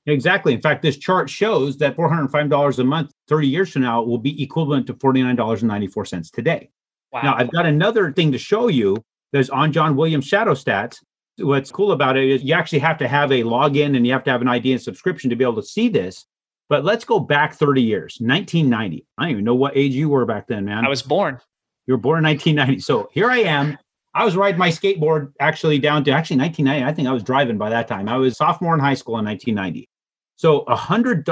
[0.07, 0.55] Exactly.
[0.55, 4.43] In fact, this chart shows that $405 a month, 30 years from now, will be
[4.43, 6.71] equivalent to $49.94 today.
[7.13, 7.23] Wow.
[7.23, 9.03] Now, I've got another thing to show you.
[9.33, 10.97] There's on John Williams Shadow Stats.
[11.39, 14.25] What's cool about it is you actually have to have a login and you have
[14.25, 16.27] to have an ID and subscription to be able to see this.
[16.69, 19.07] But let's go back 30 years, 1990.
[19.17, 20.85] I don't even know what age you were back then, man.
[20.85, 21.41] I was born.
[21.89, 22.83] You were born in 1990.
[22.83, 23.79] So here I am.
[24.15, 26.85] I was riding my skateboard actually down to actually 1990.
[26.85, 28.09] I think I was driving by that time.
[28.11, 29.89] I was sophomore in high school in 1990.
[30.37, 31.25] So $100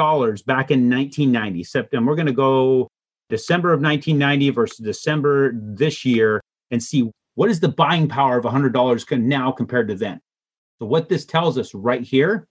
[0.47, 2.89] back in 1990, September, we're going to go
[3.29, 6.41] December of 1990 versus December this year
[6.71, 10.21] and see what is the buying power of $100 now compared to then.
[10.79, 12.47] So what this tells us right here,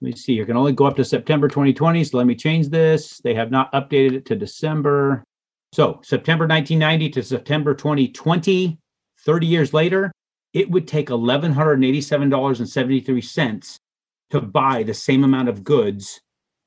[0.00, 2.04] let me see, you can only go up to September 2020.
[2.04, 3.18] So let me change this.
[3.18, 5.24] They have not updated it to December.
[5.72, 8.78] So September 1990 to September 2020,
[9.24, 10.10] 30 years later,
[10.54, 13.78] it would take $1,187.73
[14.30, 16.20] to buy the same amount of goods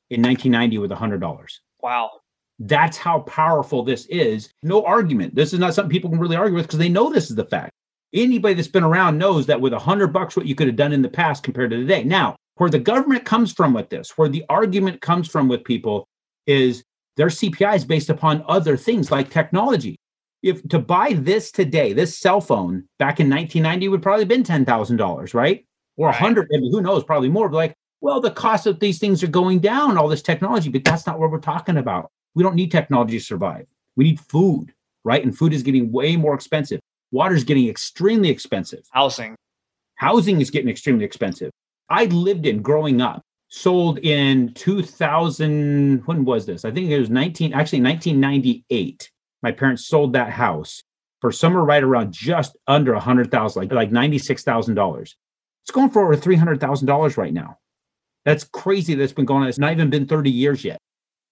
[0.10, 1.48] in 1990 with $100.
[1.82, 2.12] Wow.
[2.60, 4.52] That's how powerful this is.
[4.62, 5.34] No argument.
[5.34, 7.46] This is not something people can really argue with because they know this is the
[7.46, 7.72] fact.
[8.14, 10.94] Anybody that's been around knows that with a hundred bucks, what you could have done
[10.94, 12.04] in the past compared to today.
[12.04, 16.08] Now, where the government comes from with this, where the argument comes from with people
[16.46, 16.84] is
[17.17, 19.97] their CPI is based upon other things like technology.
[20.43, 25.34] If to buy this today, this cell phone back in 1990 would probably been $10,000,
[25.34, 25.65] right?
[25.97, 27.50] or a hundred, maybe who knows, probably more.
[27.50, 30.84] But like, well, the cost of these things are going down, all this technology, but
[30.84, 32.10] that's not what we're talking about.
[32.34, 33.67] We don't need technology to survive.
[33.95, 35.24] We need food, right?
[35.24, 36.80] And food is getting way more expensive.
[37.12, 38.84] Water is getting extremely expensive.
[38.91, 39.36] Housing.
[39.95, 41.52] Housing is getting extremely expensive.
[41.89, 43.21] I lived in growing up,
[43.52, 46.02] sold in 2000.
[46.06, 46.66] When was this?
[46.66, 49.12] I think it was 19, actually 1998.
[49.44, 50.82] My parents sold that house
[51.20, 55.16] for somewhere right around just under a hundred thousand, like like ninety six thousand dollars.
[55.64, 57.58] It's going for over $300,000 right now.
[58.26, 59.48] That's crazy that's been going on.
[59.48, 60.80] It's not even been 30 years yet.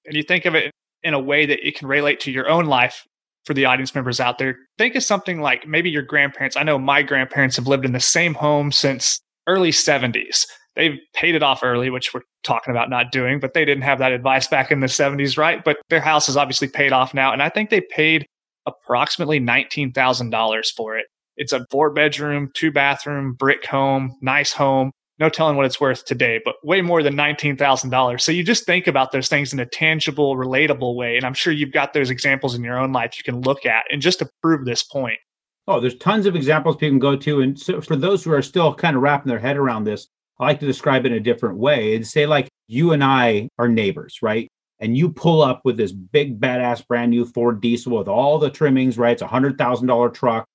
[0.06, 0.72] And you think of it
[1.04, 3.08] in a way that it can relate to your own life
[3.46, 4.58] for the audience members out there.
[4.78, 6.56] Think of something like maybe your grandparents.
[6.56, 10.46] I know my grandparents have lived in the same home since early 70s.
[10.80, 14.00] They've paid it off early, which we're talking about not doing, but they didn't have
[14.00, 15.62] that advice back in the 70s, right?
[15.62, 17.34] But their house is obviously paid off now.
[17.34, 18.26] And I think they paid
[18.66, 21.08] approximately $19,000 for it.
[21.36, 24.92] It's a four bedroom, two bathroom, brick home, nice home.
[25.20, 28.22] No telling what it's worth today, but way more than $19,000.
[28.22, 31.18] So you just think about those things in a tangible, relatable way.
[31.18, 33.84] And I'm sure you've got those examples in your own life you can look at
[33.92, 35.20] and just to prove this point.
[35.68, 37.42] Oh, there's tons of examples people can go to.
[37.42, 40.08] And so for those who are still kind of wrapping their head around this,
[40.40, 43.50] I like to describe it in a different way and say, like, you and I
[43.58, 44.48] are neighbors, right?
[44.80, 48.50] And you pull up with this big, badass, brand new Ford diesel with all the
[48.50, 49.12] trimmings, right?
[49.12, 50.46] It's a $100,000 truck.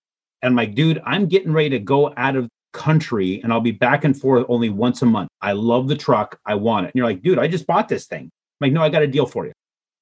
[0.43, 3.71] And I'm like, dude, I'm getting ready to go out of country and I'll be
[3.73, 5.29] back and forth only once a month.
[5.41, 6.39] I love the truck.
[6.47, 6.89] I want it.
[6.89, 8.25] And you're like, dude, I just bought this thing.
[8.25, 9.53] I'm like, no, I got a deal for you.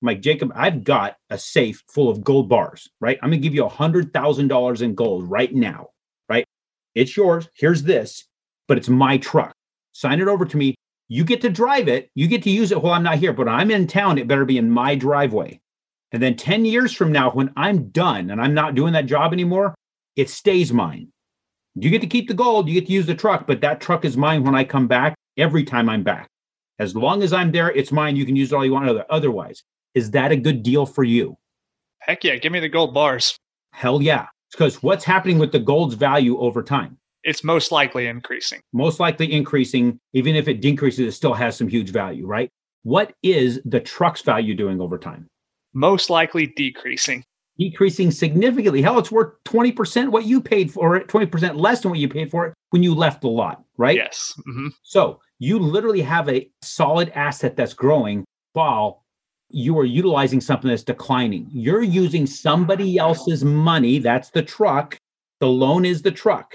[0.03, 3.19] I'm like, Jacob, I've got a safe full of gold bars, right?
[3.23, 5.91] I'm gonna give you a hundred thousand dollars in gold right now,
[6.29, 6.45] right?
[6.97, 7.49] It's yours.
[7.55, 8.25] Here's this,
[8.67, 9.52] but it's my truck.
[9.93, 10.75] Sign it over to me.
[11.09, 12.11] You get to drive it.
[12.15, 14.19] You get to use it while I'm not here, but I'm in town.
[14.19, 15.61] It better be in my driveway.
[16.13, 19.33] And then 10 years from now, when I'm done and I'm not doing that job
[19.33, 19.75] anymore,
[20.17, 21.09] it stays mine.
[21.75, 24.05] You get to keep the gold, you get to use the truck, but that truck
[24.05, 26.29] is mine when I come back every time I'm back.
[26.79, 28.17] As long as I'm there, it's mine.
[28.17, 29.63] You can use it all you want otherwise.
[29.95, 31.37] Is that a good deal for you?
[32.01, 33.37] Heck yeah, give me the gold bars.
[33.73, 34.27] Hell yeah.
[34.51, 36.99] Because what's happening with the gold's value over time?
[37.25, 38.61] It's most likely increasing.
[38.73, 39.99] Most likely increasing.
[40.13, 42.51] Even if it decreases, it still has some huge value, right?
[42.83, 45.29] What is the truck's value doing over time?
[45.73, 47.25] Most likely decreasing
[47.59, 48.83] decreasing significantly.
[48.83, 52.31] Hell, it's worth 20% what you paid for it, 20% less than what you paid
[52.31, 53.97] for it when you left the lot, right?
[53.97, 54.35] Yes.
[54.49, 54.69] Mm-hmm.
[54.83, 59.05] So you literally have a solid asset that's growing while
[59.51, 61.47] you are utilizing something that's declining.
[61.53, 63.99] You're using somebody else's money.
[63.99, 64.97] That's the truck.
[65.41, 66.55] The loan is the truck.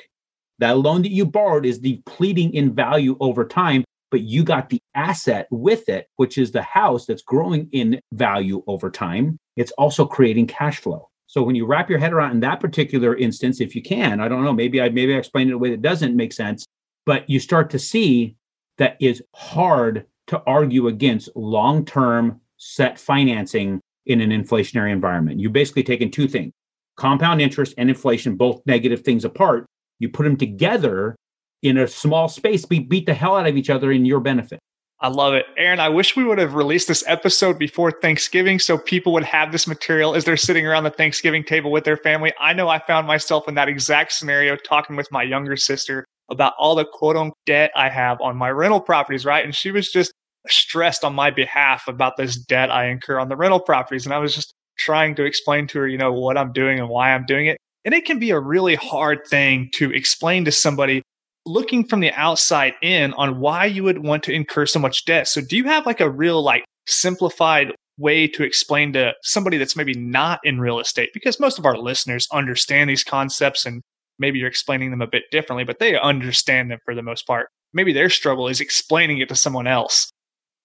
[0.60, 4.82] That loan that you borrowed is depleting in value over time, but you got the
[4.96, 10.06] asset with it, which is the house that's growing in value over time it's also
[10.06, 11.10] creating cash flow.
[11.26, 14.30] So when you wrap your head around in that particular instance, if you can, I
[14.30, 16.66] don't know, maybe I maybe I explained it in a way that doesn't make sense,
[17.06, 18.38] but you start to see
[18.78, 25.40] that it's hard to argue against long-term set financing in an inflationary environment.
[25.40, 26.54] You basically taken two things,
[26.96, 29.66] compound interest and inflation, both negative things apart.
[30.00, 31.16] You put them together
[31.64, 34.60] in a small space be beat the hell out of each other in your benefit.
[35.00, 35.46] I love it.
[35.58, 39.52] Aaron, I wish we would have released this episode before Thanksgiving so people would have
[39.52, 42.34] this material as they're sitting around the Thanksgiving table with their family.
[42.40, 46.54] I know I found myself in that exact scenario talking with my younger sister about
[46.58, 49.46] all the quote unquote debt I have on my rental properties, right?
[49.46, 50.12] And she was just
[50.48, 54.06] stressed on my behalf about this debt I incur on the rental properties.
[54.06, 56.90] And I was just trying to explain to her, you know, what I'm doing and
[56.90, 57.58] why I'm doing it.
[57.88, 61.02] And it can be a really hard thing to explain to somebody
[61.46, 65.30] looking from the outside in on why you would want to incur so much debt.
[65.30, 69.78] So do you have like a real like simplified way to explain to somebody that's
[69.78, 71.12] maybe not in real estate?
[71.14, 73.82] Because most of our listeners understand these concepts and
[74.20, 77.48] maybe you're explaining them a bit differently but they understand them for the most part.
[77.72, 80.12] Maybe their struggle is explaining it to someone else.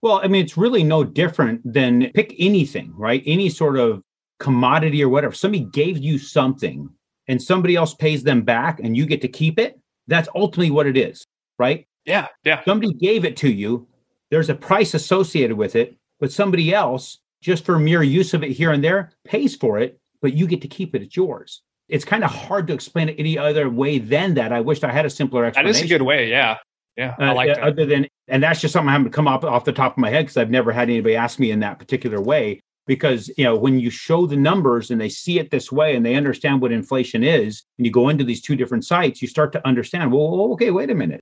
[0.03, 3.23] Well i mean it's really no different than pick anything right?
[3.25, 4.03] Any sort of
[4.41, 5.37] commodity or whatever.
[5.37, 6.91] Somebody gave you something
[7.29, 10.87] and somebody else pays them back and you get to keep it that's ultimately what
[10.87, 11.27] it is,
[11.59, 11.87] right?
[12.05, 12.63] Yeah, yeah.
[12.65, 13.87] Somebody gave it to you.
[14.31, 18.51] There's a price associated with it, but somebody else, just for mere use of it
[18.51, 21.03] here and there, pays for it, but you get to keep it.
[21.03, 21.63] It's yours.
[21.89, 24.53] It's kind of hard to explain it any other way than that.
[24.53, 25.73] I wish I had a simpler explanation.
[25.73, 26.31] That is a good way.
[26.31, 26.57] Yeah.
[26.97, 27.15] Yeah.
[27.19, 27.63] I uh, like uh, that.
[27.65, 30.09] Other than, and that's just something I haven't come up off the top of my
[30.09, 33.57] head because I've never had anybody ask me in that particular way because you know
[33.57, 36.73] when you show the numbers and they see it this way and they understand what
[36.73, 40.53] inflation is and you go into these two different sites you start to understand well
[40.53, 41.21] okay wait a minute.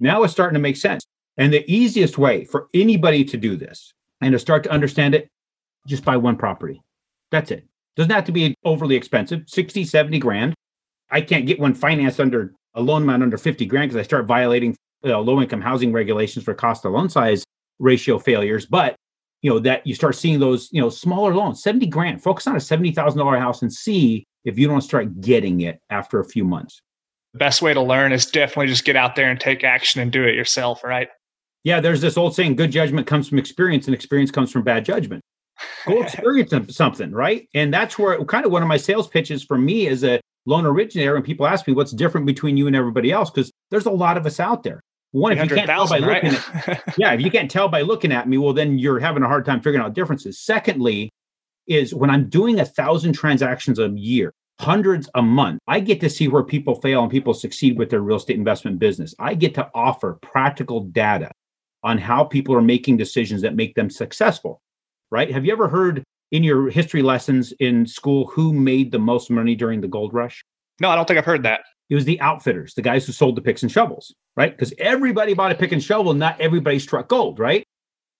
[0.00, 1.04] Now it's starting to make sense.
[1.36, 5.28] And the easiest way for anybody to do this and to start to understand it
[5.86, 6.82] just buy one property.
[7.30, 7.66] That's it.
[7.96, 10.54] Doesn't have to be overly expensive 60 70 grand.
[11.10, 14.26] I can't get one financed under a loan amount under 50 grand because i start
[14.26, 17.44] violating you know, low income housing regulations for cost to loan size
[17.78, 18.66] ratio failures.
[18.66, 18.94] But
[19.42, 22.54] you know that you start seeing those you know smaller loans 70 grand focus on
[22.54, 26.80] a $70000 house and see if you don't start getting it after a few months.
[27.34, 30.10] The best way to learn is definitely just get out there and take action and
[30.10, 31.08] do it yourself right?
[31.64, 34.84] Yeah there's this old saying good judgment comes from experience and experience comes from bad
[34.84, 35.22] judgment.
[35.86, 37.48] Go experience something right?
[37.54, 40.66] And that's where kind of one of my sales pitches for me as a loan
[40.66, 43.90] originator when people ask me what's different between you and everybody else because there's a
[43.90, 46.24] lot of us out there one, if you can't tell by right?
[46.24, 49.22] looking at, yeah, if you can't tell by looking at me, well, then you're having
[49.22, 50.38] a hard time figuring out differences.
[50.38, 51.10] Secondly,
[51.66, 56.10] is when I'm doing a thousand transactions a year, hundreds a month, I get to
[56.10, 59.14] see where people fail and people succeed with their real estate investment business.
[59.18, 61.30] I get to offer practical data
[61.84, 64.60] on how people are making decisions that make them successful.
[65.10, 65.30] Right?
[65.30, 69.54] Have you ever heard in your history lessons in school who made the most money
[69.54, 70.42] during the gold rush?
[70.80, 71.60] No, I don't think I've heard that.
[71.90, 74.50] It was the outfitters, the guys who sold the picks and shovels, right?
[74.50, 77.64] Because everybody bought a pick and shovel, not everybody struck gold, right?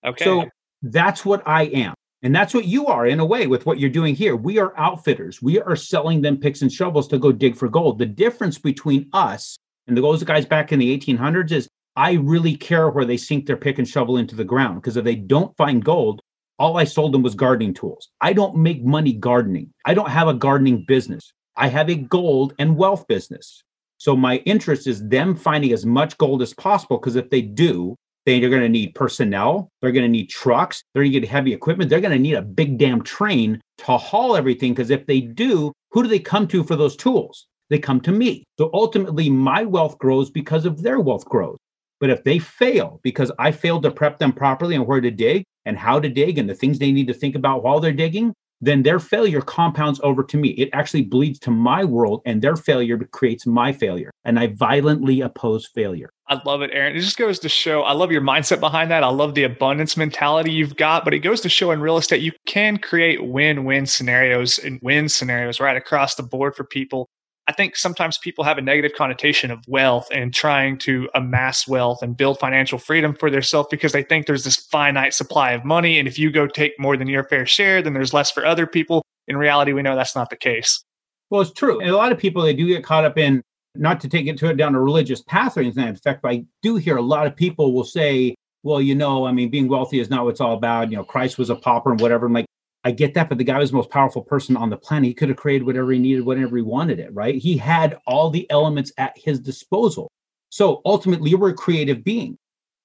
[0.04, 0.24] Okay.
[0.24, 0.44] So
[0.82, 1.94] that's what I am.
[2.22, 4.36] And that's what you are in a way with what you're doing here.
[4.36, 5.42] We are outfitters.
[5.42, 7.98] We are selling them picks and shovels to go dig for gold.
[7.98, 12.90] The difference between us and those guys back in the 1800s is I really care
[12.90, 15.84] where they sink their pick and shovel into the ground because if they don't find
[15.84, 16.20] gold,
[16.58, 18.08] all I sold them was gardening tools.
[18.20, 19.72] I don't make money gardening.
[19.84, 21.32] I don't have a gardening business.
[21.56, 23.62] I have a gold and wealth business.
[23.98, 27.94] So my interest is them finding as much gold as possible because if they do,
[28.26, 31.28] then they're going to need personnel, they're going to need trucks, they're going to get
[31.28, 35.06] heavy equipment, they're going to need a big damn train to haul everything because if
[35.06, 37.46] they do, who do they come to for those tools?
[37.70, 38.44] They come to me.
[38.58, 41.58] So ultimately my wealth grows because of their wealth grows.
[42.00, 45.44] But if they fail because I failed to prep them properly on where to dig
[45.64, 48.34] and how to dig and the things they need to think about while they're digging,
[48.62, 50.50] then their failure compounds over to me.
[50.50, 54.10] It actually bleeds to my world, and their failure creates my failure.
[54.24, 56.10] And I violently oppose failure.
[56.28, 56.96] I love it, Aaron.
[56.96, 59.02] It just goes to show I love your mindset behind that.
[59.02, 62.22] I love the abundance mentality you've got, but it goes to show in real estate,
[62.22, 67.10] you can create win win scenarios and win scenarios right across the board for people.
[67.48, 72.02] I think sometimes people have a negative connotation of wealth and trying to amass wealth
[72.02, 75.98] and build financial freedom for themselves because they think there's this finite supply of money.
[75.98, 78.66] And if you go take more than your fair share, then there's less for other
[78.66, 79.02] people.
[79.26, 80.84] In reality, we know that's not the case.
[81.30, 81.80] Well, it's true.
[81.80, 83.42] And a lot of people, they do get caught up in
[83.74, 86.44] not to take it to it down a religious path or anything In fact, I
[86.62, 89.98] do hear a lot of people will say, well, you know, I mean, being wealthy
[89.98, 90.90] is not what it's all about.
[90.90, 92.26] You know, Christ was a pauper and whatever.
[92.26, 92.46] I'm like,
[92.84, 95.06] I get that, but the guy was the most powerful person on the planet.
[95.06, 97.36] He could have created whatever he needed, whenever he wanted it, right?
[97.36, 100.10] He had all the elements at his disposal.
[100.50, 102.36] So ultimately, we're a creative being.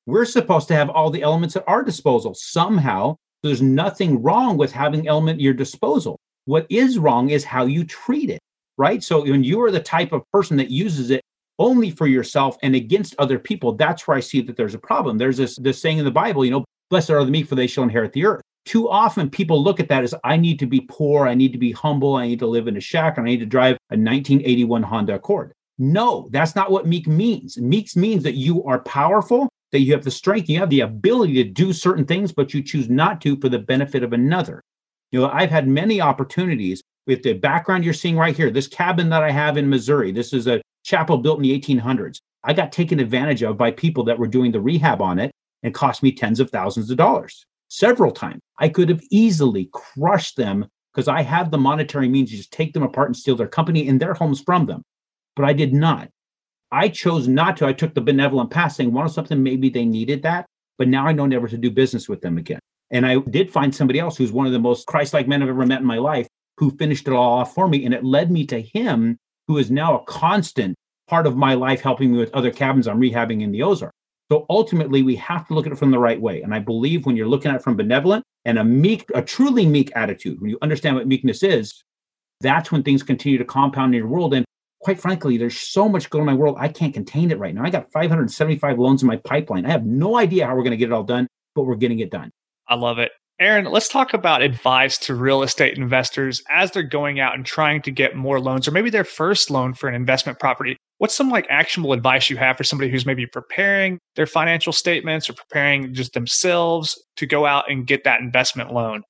[0.05, 3.15] We're supposed to have all the elements at our disposal somehow.
[3.41, 6.19] There's nothing wrong with having element at your disposal.
[6.45, 8.39] What is wrong is how you treat it,
[8.77, 9.03] right?
[9.03, 11.21] So when you are the type of person that uses it
[11.59, 15.17] only for yourself and against other people, that's where I see that there's a problem.
[15.17, 17.67] There's this this saying in the Bible, you know, blessed are the meek, for they
[17.67, 20.81] shall inherit the earth too often people look at that as I need to be
[20.81, 23.31] poor, I need to be humble, I need to live in a shack, and I
[23.31, 25.53] need to drive a 1981 Honda Accord.
[25.79, 27.57] No, that's not what meek means.
[27.57, 31.35] Meek means that you are powerful, that you have the strength, you have the ability
[31.35, 34.61] to do certain things, but you choose not to for the benefit of another.
[35.11, 38.51] You know, I've had many opportunities with the background you're seeing right here.
[38.51, 42.19] This cabin that I have in Missouri, this is a chapel built in the 1800s.
[42.43, 45.31] I got taken advantage of by people that were doing the rehab on it
[45.63, 48.41] and cost me tens of thousands of dollars several times.
[48.57, 52.73] I could have easily crushed them because I have the monetary means to just take
[52.73, 54.81] them apart and steal their company and their homes from them.
[55.35, 56.09] But I did not.
[56.71, 57.67] I chose not to.
[57.67, 60.47] I took the benevolent path saying, wanted something, maybe they needed that.
[60.77, 62.59] But now I know never to do business with them again.
[62.91, 65.49] And I did find somebody else who's one of the most Christ like men I've
[65.49, 66.27] ever met in my life
[66.57, 67.85] who finished it all off for me.
[67.85, 70.75] And it led me to him, who is now a constant
[71.07, 73.93] part of my life, helping me with other cabins I'm rehabbing in the Ozark.
[74.31, 76.41] So ultimately, we have to look at it from the right way.
[76.41, 79.65] And I believe when you're looking at it from benevolent and a meek, a truly
[79.65, 81.83] meek attitude, when you understand what meekness is,
[82.41, 84.33] that's when things continue to compound in your world.
[84.33, 84.45] And
[84.81, 87.55] quite frankly, there's so much going on in my world, I can't contain it right
[87.55, 87.63] now.
[87.63, 89.65] I got 575 loans in my pipeline.
[89.65, 91.99] I have no idea how we're going to get it all done, but we're getting
[91.99, 92.31] it done.
[92.67, 93.11] I love it.
[93.39, 97.83] Aaron, let's talk about advice to real estate investors as they're going out and trying
[97.83, 100.75] to get more loans or maybe their first loan for an investment property.
[100.97, 105.29] What's some like actionable advice you have for somebody who's maybe preparing their financial statements
[105.29, 109.03] or preparing just themselves to go out and get that investment loan?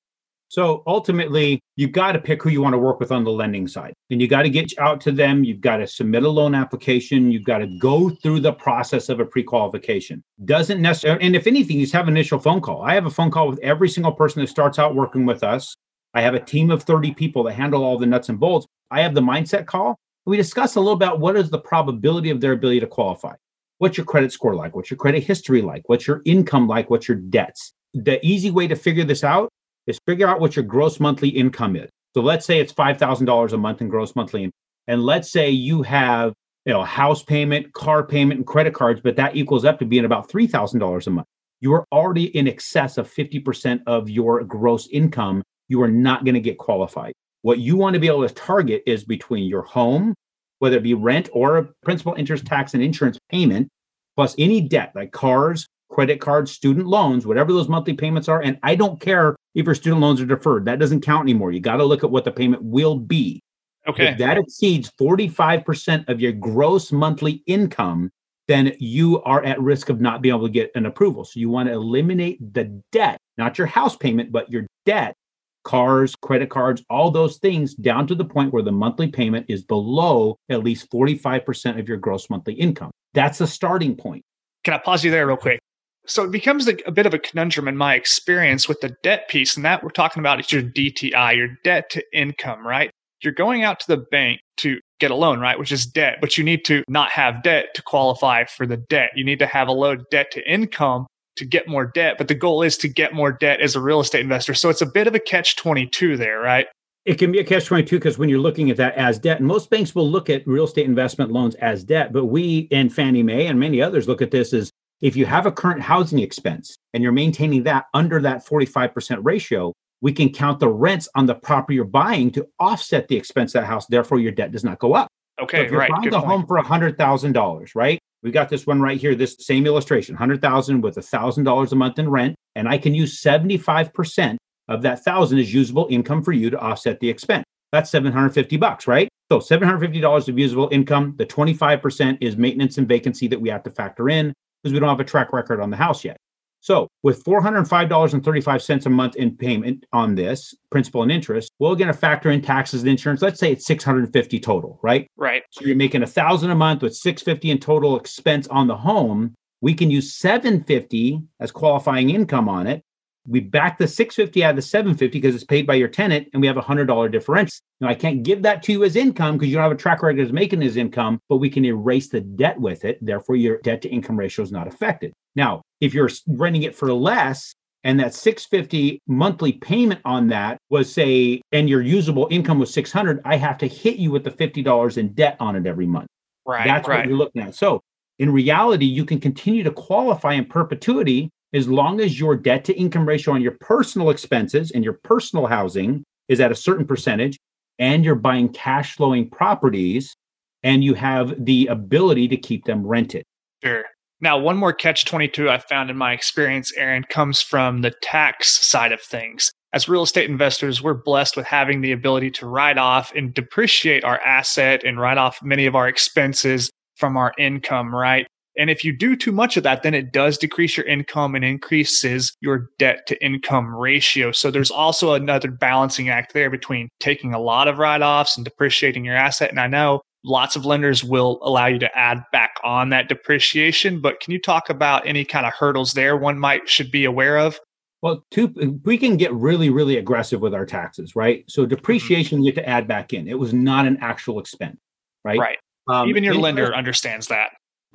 [0.49, 3.67] So ultimately, you've got to pick who you want to work with on the lending
[3.67, 3.93] side.
[4.09, 5.43] And you got to get out to them.
[5.43, 7.31] You've got to submit a loan application.
[7.31, 10.23] You've got to go through the process of a pre qualification.
[10.45, 12.81] Doesn't necessarily, and if anything, you just have an initial phone call.
[12.81, 15.75] I have a phone call with every single person that starts out working with us.
[16.13, 18.65] I have a team of 30 people that handle all the nuts and bolts.
[18.89, 19.97] I have the mindset call.
[20.25, 23.33] We discuss a little about what is the probability of their ability to qualify.
[23.79, 24.75] What's your credit score like?
[24.75, 25.83] What's your credit history like?
[25.87, 26.89] What's your income like?
[26.89, 27.73] What's your debts?
[27.93, 29.49] The easy way to figure this out
[29.87, 31.89] is figure out what your gross monthly income is.
[32.13, 34.53] So let's say it's $5,000 a month in gross monthly income.
[34.87, 36.33] And let's say you have,
[36.65, 40.05] you know, house payment, car payment, and credit cards, but that equals up to being
[40.05, 41.27] about $3,000 a month.
[41.59, 45.43] You are already in excess of 50% of your gross income.
[45.67, 47.13] You are not going to get qualified.
[47.41, 50.13] What you want to be able to target is between your home,
[50.59, 53.69] whether it be rent or principal interest tax and insurance payment,
[54.15, 58.41] plus any debt like cars, credit cards, student loans, whatever those monthly payments are.
[58.41, 60.65] And I don't care if your student loans are deferred.
[60.65, 61.51] That doesn't count anymore.
[61.51, 63.41] You got to look at what the payment will be.
[63.87, 64.09] Okay.
[64.09, 68.11] If that exceeds 45% of your gross monthly income,
[68.47, 71.23] then you are at risk of not being able to get an approval.
[71.25, 75.15] So you want to eliminate the debt, not your house payment, but your debt,
[75.63, 79.63] cars, credit cards, all those things down to the point where the monthly payment is
[79.63, 82.91] below at least 45% of your gross monthly income.
[83.13, 84.23] That's the starting point.
[84.63, 85.59] Can I pause you there real quick?
[86.07, 89.55] So it becomes a, bit of a conundrum in my experience with the debt piece.
[89.55, 92.89] And that we're talking about is your DTI, your debt to income, right?
[93.21, 95.59] You're going out to the bank to get a loan, right?
[95.59, 99.11] Which is debt, but you need to not have debt to qualify for the debt.
[99.15, 102.15] You need to have a low debt to income to get more debt.
[102.17, 104.53] But the goal is to get more debt as a real estate investor.
[104.53, 106.67] So it's a bit of a catch 22 there, right?
[107.05, 109.47] It can be a catch 22 because when you're looking at that as debt, and
[109.47, 113.23] most banks will look at real estate investment loans as debt, but we and Fannie
[113.23, 114.71] Mae and many others look at this as
[115.01, 119.73] if you have a current housing expense and you're maintaining that under that 45% ratio,
[120.01, 123.61] we can count the rents on the property you're buying to offset the expense of
[123.61, 123.85] that house.
[123.87, 125.07] Therefore, your debt does not go up.
[125.39, 125.91] Okay, so if you're right.
[125.91, 127.99] buying a home for $100,000, right?
[128.23, 132.09] We got this one right here, this same illustration 100000 with $1,000 a month in
[132.09, 132.35] rent.
[132.55, 134.37] And I can use 75%
[134.67, 137.45] of that thousand is usable income for you to offset the expense.
[137.71, 139.07] That's 750 bucks, right?
[139.31, 141.13] So $750 of usable income.
[141.17, 144.33] The 25% is maintenance and vacancy that we have to factor in
[144.67, 146.17] because we don't have a track record on the house yet.
[146.59, 151.93] So, with $405.35 a month in payment on this principal and interest, we're going to
[151.93, 153.21] factor in taxes and insurance.
[153.21, 155.07] Let's say it's 650 total, right?
[155.15, 155.43] Right.
[155.51, 159.35] So you're making a thousand a month with 650 in total expense on the home.
[159.61, 162.83] We can use 750 as qualifying income on it
[163.27, 166.41] we back the 650 out of the 750 because it's paid by your tenant and
[166.41, 167.61] we have a hundred dollar difference.
[167.81, 170.01] Now I can't give that to you as income because you don't have a track
[170.01, 172.97] record as making as income, but we can erase the debt with it.
[173.01, 175.13] Therefore, your debt to income ratio is not affected.
[175.35, 177.53] Now, if you're renting it for less
[177.83, 183.21] and that 650 monthly payment on that was say, and your usable income was 600,
[183.23, 186.07] I have to hit you with the $50 in debt on it every month.
[186.45, 186.65] Right.
[186.65, 186.99] That's right.
[186.99, 187.55] what you're looking at.
[187.55, 187.81] So
[188.19, 192.73] in reality, you can continue to qualify in perpetuity as long as your debt to
[192.73, 197.37] income ratio on your personal expenses and your personal housing is at a certain percentage
[197.79, 200.15] and you're buying cash flowing properties
[200.63, 203.23] and you have the ability to keep them rented.
[203.63, 203.85] Sure.
[204.19, 208.65] Now, one more catch 22 I found in my experience, Aaron, comes from the tax
[208.65, 209.51] side of things.
[209.73, 214.03] as real estate investors, we're blessed with having the ability to write off and depreciate
[214.03, 218.25] our asset and write off many of our expenses from our income, right?
[218.57, 221.45] And if you do too much of that, then it does decrease your income and
[221.45, 224.31] increases your debt to income ratio.
[224.31, 228.43] So there's also another balancing act there between taking a lot of write offs and
[228.43, 229.49] depreciating your asset.
[229.49, 234.01] And I know lots of lenders will allow you to add back on that depreciation,
[234.01, 237.37] but can you talk about any kind of hurdles there one might should be aware
[237.37, 237.59] of?
[238.01, 241.43] Well, two, we can get really, really aggressive with our taxes, right?
[241.47, 241.69] So mm-hmm.
[241.69, 242.45] depreciation, mm-hmm.
[242.45, 243.27] you have to add back in.
[243.27, 244.77] It was not an actual expense,
[245.23, 245.39] right?
[245.39, 245.57] Right.
[245.87, 247.51] Um, Even your lender understands that.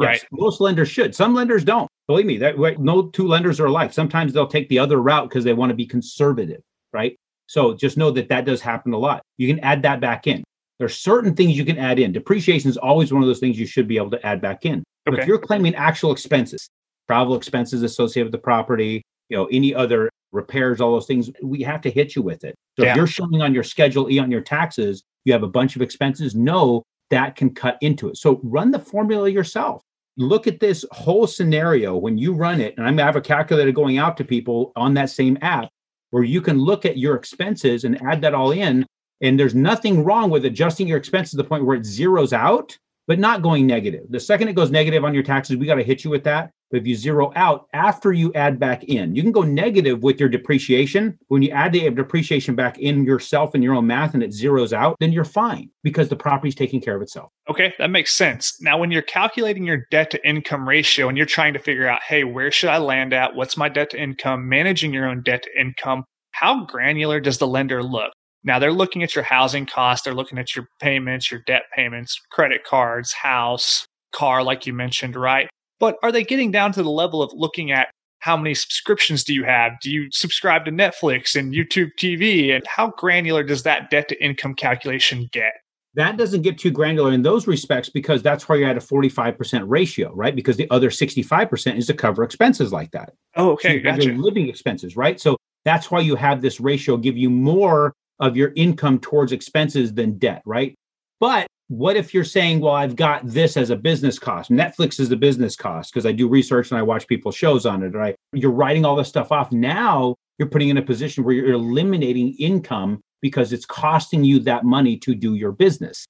[0.07, 0.25] Right.
[0.33, 1.15] Most lenders should.
[1.15, 1.89] Some lenders don't.
[2.09, 3.93] Believe me, that no two lenders are alike.
[3.93, 6.61] Sometimes they'll take the other route because they want to be conservative,
[6.93, 7.17] right?
[7.47, 9.23] So just know that that does happen a lot.
[9.39, 10.43] You can add that back in.
[10.79, 12.13] There are certain things you can add in.
[12.13, 14.83] Depreciation is always one of those things you should be able to add back in.
[15.05, 16.69] But if you're claiming actual expenses,
[17.09, 21.63] travel expenses associated with the property, you know, any other repairs, all those things, we
[21.63, 22.55] have to hit you with it.
[22.79, 22.93] So yeah.
[22.93, 25.83] if you're showing on your schedule E on your taxes, you have a bunch of
[25.83, 28.17] expenses, know that can cut into it.
[28.17, 29.83] So run the formula yourself.
[30.17, 33.99] Look at this whole scenario when you run it, and I'm have a calculator going
[33.99, 35.71] out to people on that same app
[36.11, 38.87] where you can look at your expenses and add that all in.
[39.23, 42.77] And there's nothing wrong with adjusting your expenses to the point where it zeroes out,
[43.07, 44.05] but not going negative.
[44.11, 46.51] The second it goes negative on your taxes, we got to hit you with that.
[46.73, 50.19] But if you zero out after you add back in, you can go negative with
[50.19, 51.19] your depreciation.
[51.29, 54.73] When you add the depreciation back in yourself and your own math and it zeroes
[54.73, 57.31] out, then you're fine because the property's taking care of itself.
[57.51, 58.59] Okay, that makes sense.
[58.63, 62.01] Now, when you're calculating your debt to income ratio and you're trying to figure out,
[62.03, 63.35] hey, where should I land at?
[63.35, 64.49] What's my debt to income?
[64.49, 68.13] Managing your own debt to income, how granular does the lender look?
[68.45, 72.19] Now they're looking at your housing costs, they're looking at your payments, your debt payments,
[72.31, 75.49] credit cards, house, car, like you mentioned, right?
[75.83, 77.89] But are they getting down to the level of looking at
[78.21, 79.73] how many subscriptions do you have?
[79.83, 82.55] Do you subscribe to Netflix and YouTube TV?
[82.55, 85.55] And how granular does that debt to income calculation get?
[85.95, 89.65] That doesn't get too granular in those respects because that's why you're at a 45%
[89.67, 90.37] ratio, right?
[90.37, 93.15] Because the other 65% is to cover expenses like that.
[93.35, 93.83] Oh, okay.
[93.83, 94.13] So gotcha.
[94.13, 95.21] Living expenses, right?
[95.21, 99.93] So that's why you have this ratio give you more of your income towards expenses
[99.93, 100.77] than debt, right?
[101.19, 104.51] But what if you're saying, well, I've got this as a business cost?
[104.51, 107.83] Netflix is a business cost because I do research and I watch people's shows on
[107.83, 108.15] it, right?
[108.33, 109.53] You're writing all this stuff off.
[109.53, 114.65] Now you're putting in a position where you're eliminating income because it's costing you that
[114.65, 116.05] money to do your business.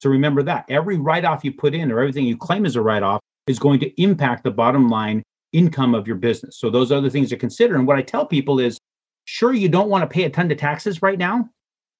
[0.00, 2.82] So remember that every write off you put in or everything you claim as a
[2.82, 6.58] write off is going to impact the bottom line income of your business.
[6.58, 7.74] So those are the things to consider.
[7.74, 8.78] And what I tell people is
[9.24, 11.48] sure, you don't want to pay a ton of taxes right now,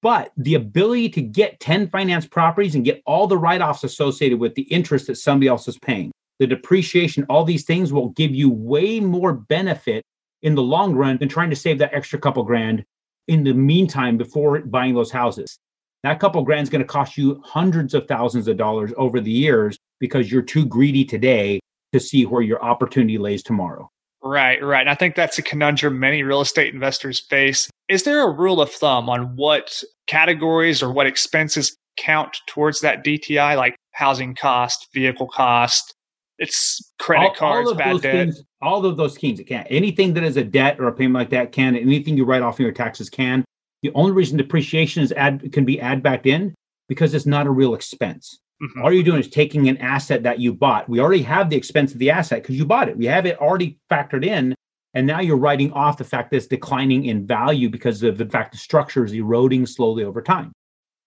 [0.01, 4.39] but the ability to get 10 finance properties and get all the write offs associated
[4.39, 8.33] with the interest that somebody else is paying, the depreciation, all these things will give
[8.33, 10.03] you way more benefit
[10.41, 12.83] in the long run than trying to save that extra couple grand
[13.27, 15.59] in the meantime before buying those houses.
[16.03, 19.31] That couple grand is going to cost you hundreds of thousands of dollars over the
[19.31, 21.59] years because you're too greedy today
[21.91, 23.89] to see where your opportunity lays tomorrow.
[24.23, 24.81] Right, right.
[24.81, 27.69] And I think that's a conundrum many real estate investors face.
[27.87, 33.03] Is there a rule of thumb on what categories or what expenses count towards that
[33.03, 35.93] DTI, like housing cost, vehicle cost,
[36.37, 38.13] it's credit all, cards, all bad debt?
[38.13, 39.65] Things, all of those schemes, it can.
[39.67, 41.75] Anything that is a debt or a payment like that can.
[41.75, 43.45] Anything you write off in your taxes can.
[43.81, 46.53] The only reason depreciation is add can be add back in
[46.89, 48.39] because it's not a real expense.
[48.61, 48.81] Mm-hmm.
[48.81, 50.89] All you're doing is taking an asset that you bought.
[50.89, 52.97] We already have the expense of the asset because you bought it.
[52.97, 54.55] We have it already factored in.
[54.93, 58.25] And now you're writing off the fact that it's declining in value because of the
[58.25, 60.51] fact the structure is eroding slowly over time.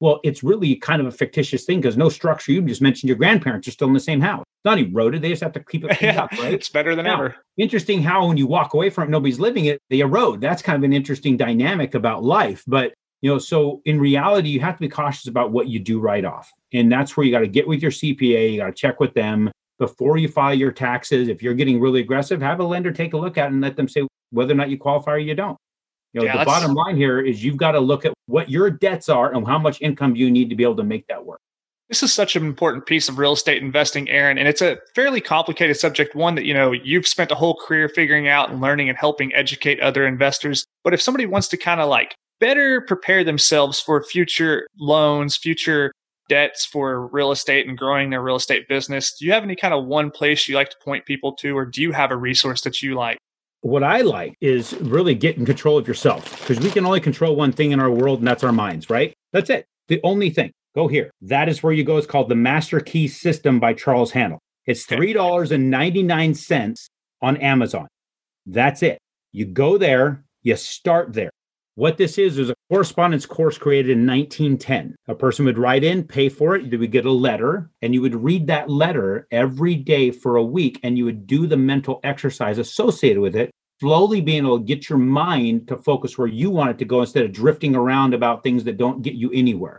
[0.01, 2.53] Well, it's really kind of a fictitious thing because no structure.
[2.53, 4.41] You just mentioned your grandparents are still in the same house.
[4.41, 5.23] It's not eroded.
[5.23, 6.55] They just have to keep it yeah, up, right?
[6.55, 7.37] It's better than now, ever.
[7.57, 10.41] Interesting how when you walk away from it, nobody's living it, they erode.
[10.41, 12.65] That's kind of an interesting dynamic about life.
[12.67, 16.01] But you know, so in reality, you have to be cautious about what you do
[16.01, 16.51] write off.
[16.73, 19.15] And that's where you got to get with your CPA, you got to check with
[19.15, 21.29] them before you file your taxes.
[21.29, 23.77] If you're getting really aggressive, have a lender take a look at it and let
[23.77, 25.59] them say whether or not you qualify or you don't.
[26.13, 28.71] You know, yeah, the bottom line here is you've got to look at what your
[28.71, 31.41] debts are and how much income you need to be able to make that work.
[31.89, 35.21] This is such an important piece of real estate investing, Aaron, and it's a fairly
[35.21, 38.89] complicated subject, one that, you know, you've spent a whole career figuring out and learning
[38.89, 40.65] and helping educate other investors.
[40.85, 45.93] But if somebody wants to kind of like better prepare themselves for future loans, future
[46.33, 49.75] debts for real estate and growing their real estate business, do you have any kind
[49.75, 52.63] of one place you like to point people to, or do you have a resource
[52.63, 53.19] that you like?
[53.61, 57.37] What I like is really get in control of yourself because we can only control
[57.37, 59.13] one thing in our world, and that's our minds, right?
[59.35, 59.67] That's it.
[59.89, 60.53] The only thing.
[60.75, 61.11] Go here.
[61.21, 61.99] That is where you go.
[61.99, 64.39] It's called the Master Key System by Charles Haanel.
[64.65, 66.87] It's $3.99
[67.21, 67.89] on Amazon.
[68.47, 68.97] That's it.
[69.33, 71.29] You go there, you start there.
[71.75, 74.95] What this is is a correspondence course created in 1910.
[75.09, 78.03] A person would write in, pay for it, you would get a letter, and you
[78.03, 81.99] would read that letter every day for a week, and you would do the mental
[82.05, 83.51] exercise associated with it,
[83.81, 87.01] slowly being able to get your mind to focus where you want it to go
[87.01, 89.79] instead of drifting around about things that don't get you anywhere.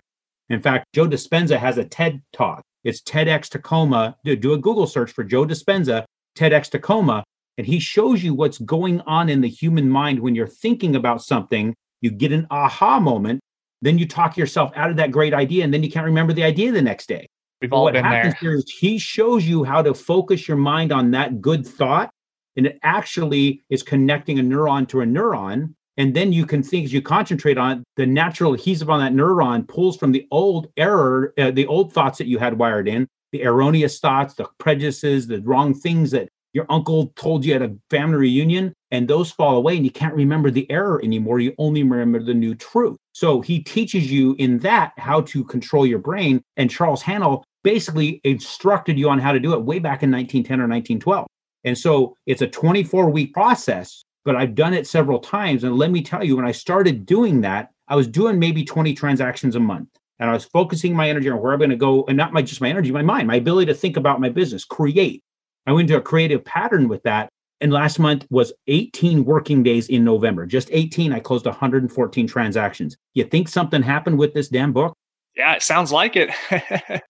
[0.49, 2.63] In fact, Joe Dispenza has a TED talk.
[2.83, 4.17] It's TEDx Tacoma.
[4.25, 7.23] Do a Google search for Joe Dispenza, TEDx Tacoma,
[7.59, 11.21] and he shows you what's going on in the human mind when you're thinking about
[11.21, 13.39] something you get an aha moment,
[13.81, 16.43] then you talk yourself out of that great idea, and then you can't remember the
[16.43, 17.25] idea the next day.
[17.61, 18.55] We've all what been happens there.
[18.55, 22.11] Is he shows you how to focus your mind on that good thought,
[22.57, 25.73] and it actually is connecting a neuron to a neuron.
[25.95, 29.13] And then you can think as you concentrate on it, the natural adhesive on that
[29.13, 33.07] neuron pulls from the old error, uh, the old thoughts that you had wired in,
[33.31, 37.75] the erroneous thoughts, the prejudices, the wrong things that your uncle told you at a
[37.89, 41.39] family reunion and those fall away and you can't remember the error anymore.
[41.39, 42.97] You only remember the new truth.
[43.13, 48.21] So he teaches you in that how to control your brain and charles haanel basically
[48.23, 51.27] instructed you on how to do it way back in 1910 or 1912
[51.63, 55.91] and so it's a 24 week process but i've done it several times and let
[55.91, 59.59] me tell you when i started doing that i was doing maybe 20 transactions a
[59.59, 59.89] month
[60.19, 62.41] and i was focusing my energy on where i'm going to go and not my
[62.41, 65.23] just my energy my mind my ability to think about my business create
[65.65, 67.29] I went into a creative pattern with that.
[67.61, 70.45] And last month was 18 working days in November.
[70.45, 72.97] Just 18, I closed 114 transactions.
[73.13, 74.93] You think something happened with this damn book?
[75.37, 76.29] Yeah, it sounds like it.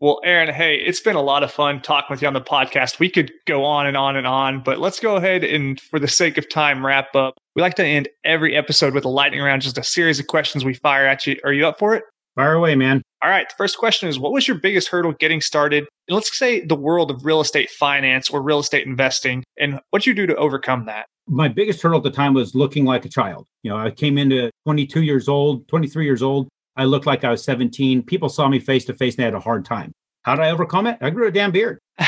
[0.00, 2.98] well, Aaron, hey, it's been a lot of fun talking with you on the podcast.
[2.98, 6.08] We could go on and on and on, but let's go ahead and, for the
[6.08, 7.34] sake of time, wrap up.
[7.54, 10.64] We like to end every episode with a lightning round, just a series of questions
[10.64, 11.38] we fire at you.
[11.44, 12.02] Are you up for it?
[12.34, 13.02] Fire away, man.
[13.22, 13.48] All right.
[13.48, 15.86] The first question is What was your biggest hurdle getting started?
[16.08, 20.06] And let's say the world of real estate finance or real estate investing, and what
[20.06, 21.06] you do to overcome that?
[21.28, 23.46] My biggest hurdle at the time was looking like a child.
[23.62, 26.48] You know, I came into 22 years old, 23 years old.
[26.76, 28.02] I looked like I was 17.
[28.02, 29.92] People saw me face to face and they had a hard time.
[30.22, 30.98] How did I overcome it?
[31.00, 31.78] I grew a damn beard.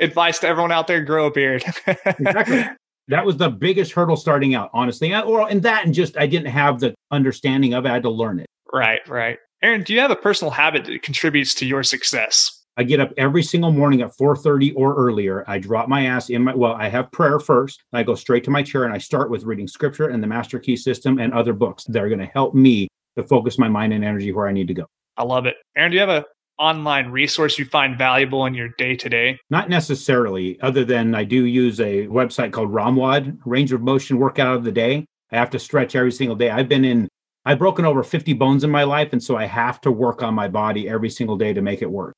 [0.00, 1.62] Advice to everyone out there grow a beard.
[1.86, 2.64] exactly.
[3.08, 5.14] That was the biggest hurdle starting out, honestly.
[5.14, 7.88] Or in that, and just I didn't have the understanding of it.
[7.90, 8.46] I had to learn it.
[8.72, 9.38] Right, right.
[9.62, 12.60] Aaron, do you have a personal habit that contributes to your success?
[12.76, 15.44] I get up every single morning at 4:30 or earlier.
[15.46, 17.82] I drop my ass in my well, I have prayer first.
[17.92, 20.58] I go straight to my chair and I start with reading scripture and the master
[20.58, 23.92] key system and other books that are going to help me to focus my mind
[23.92, 24.86] and energy where I need to go.
[25.16, 25.56] I love it.
[25.76, 26.24] Aaron, do you have a
[26.58, 29.38] online resource you find valuable in your day to day?
[29.50, 34.56] Not necessarily, other than I do use a website called ROMWOD, Range of Motion Workout
[34.56, 35.04] of the Day.
[35.32, 36.50] I have to stretch every single day.
[36.50, 37.08] I've been in
[37.44, 39.12] I've broken over 50 bones in my life.
[39.12, 41.90] And so I have to work on my body every single day to make it
[41.90, 42.14] work.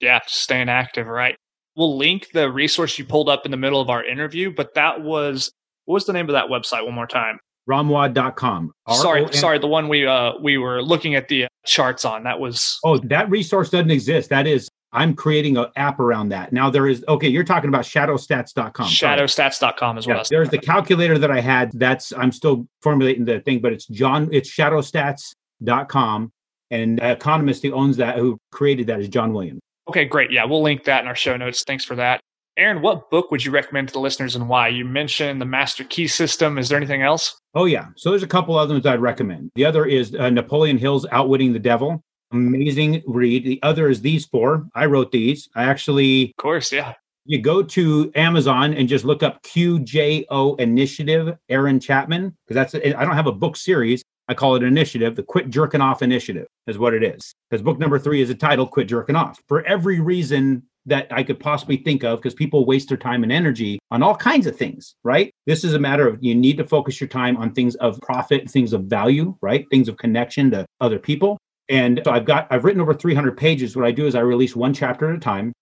[0.00, 1.36] Yeah, staying active, right?
[1.76, 5.02] We'll link the resource you pulled up in the middle of our interview, but that
[5.02, 5.50] was
[5.84, 7.38] what was the name of that website one more time?
[7.68, 8.72] Romwod.com.
[8.90, 12.24] Sorry, sorry, the one we uh we were looking at the charts on.
[12.24, 14.30] That was Oh, that resource doesn't exist.
[14.30, 16.52] That is I'm creating an app around that.
[16.52, 18.86] Now there is okay, you're talking about shadowstats.com.
[18.86, 20.16] Shadowstats.com as well.
[20.16, 21.70] Yeah, there's the calculator that I had.
[21.74, 26.32] That's I'm still formulating the thing, but it's John it's shadowstats.com
[26.70, 29.60] and the economist who owns that who created that is John Williams.
[29.88, 30.32] Okay, great.
[30.32, 31.62] Yeah, we'll link that in our show notes.
[31.64, 32.20] Thanks for that.
[32.58, 34.68] Aaron, what book would you recommend to the listeners and why?
[34.68, 36.56] You mentioned the Master Key System.
[36.56, 37.38] Is there anything else?
[37.54, 37.88] Oh, yeah.
[37.96, 39.50] So there's a couple others I'd recommend.
[39.56, 42.02] The other is uh, Napoleon Hill's Outwitting the Devil.
[42.32, 43.44] Amazing read.
[43.44, 44.66] The other is these four.
[44.74, 45.48] I wrote these.
[45.54, 46.30] I actually.
[46.30, 46.94] Of course, yeah.
[47.24, 53.04] You go to Amazon and just look up QJO Initiative, Aaron Chapman, because that's, I
[53.04, 54.02] don't have a book series.
[54.28, 55.16] I call it an initiative.
[55.16, 57.32] The Quit Jerking Off Initiative is what it is.
[57.50, 59.40] Because book number three is a title, Quit Jerking Off.
[59.48, 63.32] For every reason that I could possibly think of, because people waste their time and
[63.32, 65.32] energy on all kinds of things, right?
[65.46, 68.48] This is a matter of you need to focus your time on things of profit,
[68.48, 69.64] things of value, right?
[69.70, 71.38] Things of connection to other people.
[71.68, 73.76] And so I've got, I've written over 300 pages.
[73.76, 75.52] What I do is I release one chapter at a time.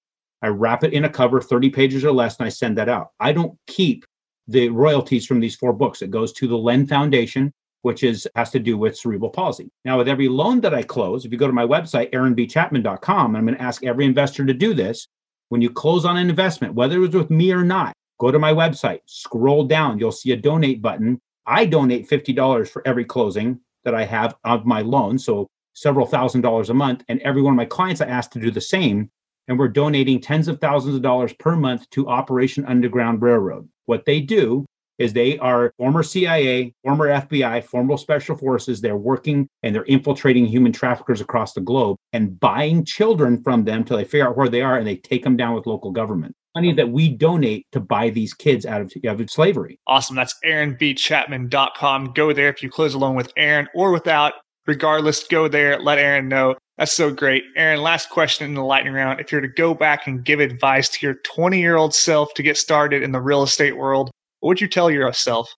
[0.42, 3.12] I wrap it in a cover, 30 pages or less, and I send that out.
[3.18, 4.04] I don't keep
[4.46, 6.02] the royalties from these four books.
[6.02, 7.50] It goes to the Len Foundation,
[7.82, 9.70] which is has to do with cerebral palsy.
[9.84, 13.46] Now, with every loan that I close, if you go to my website, aaronbchapman.com, I'm
[13.46, 15.06] going to ask every investor to do this.
[15.48, 18.38] When you close on an investment, whether it was with me or not, go to
[18.38, 21.20] my website, scroll down, you'll see a donate button.
[21.46, 25.18] I donate $50 for every closing that I have of my loan.
[25.18, 27.04] So several thousand dollars a month.
[27.08, 29.10] And every one of my clients I ask to do the same.
[29.46, 33.68] And we're donating tens of thousands of dollars per month to Operation Underground Railroad.
[33.84, 34.64] What they do
[34.98, 38.80] is they are former CIA, former FBI, former special forces.
[38.80, 43.84] They're working and they're infiltrating human traffickers across the globe and buying children from them
[43.84, 46.34] till they figure out where they are and they take them down with local government.
[46.54, 49.80] money that we donate to buy these kids out of, out of slavery.
[49.88, 50.14] Awesome.
[50.14, 52.12] That's aaronbchapman.com.
[52.14, 54.34] Go there if you close a loan with Aaron or without.
[54.66, 55.78] Regardless, go there.
[55.78, 56.56] Let Aaron know.
[56.78, 57.44] That's so great.
[57.56, 59.20] Aaron, last question in the lightning round.
[59.20, 62.42] If you're to go back and give advice to your 20 year old self to
[62.42, 64.10] get started in the real estate world,
[64.40, 65.54] what would you tell yourself?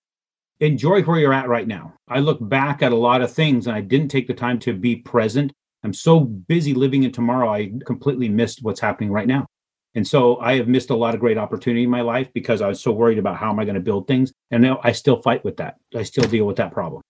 [0.61, 1.95] Enjoy where you're at right now.
[2.09, 4.73] I look back at a lot of things and I didn't take the time to
[4.73, 5.53] be present.
[5.85, 9.47] I'm so busy living in tomorrow, I completely missed what's happening right now.
[9.95, 12.69] And so I have missed a lot of great opportunity in my life because I
[12.69, 14.33] was so worried about how am I going to build things.
[14.51, 15.77] And now I still fight with that.
[15.95, 17.01] I still deal with that problem.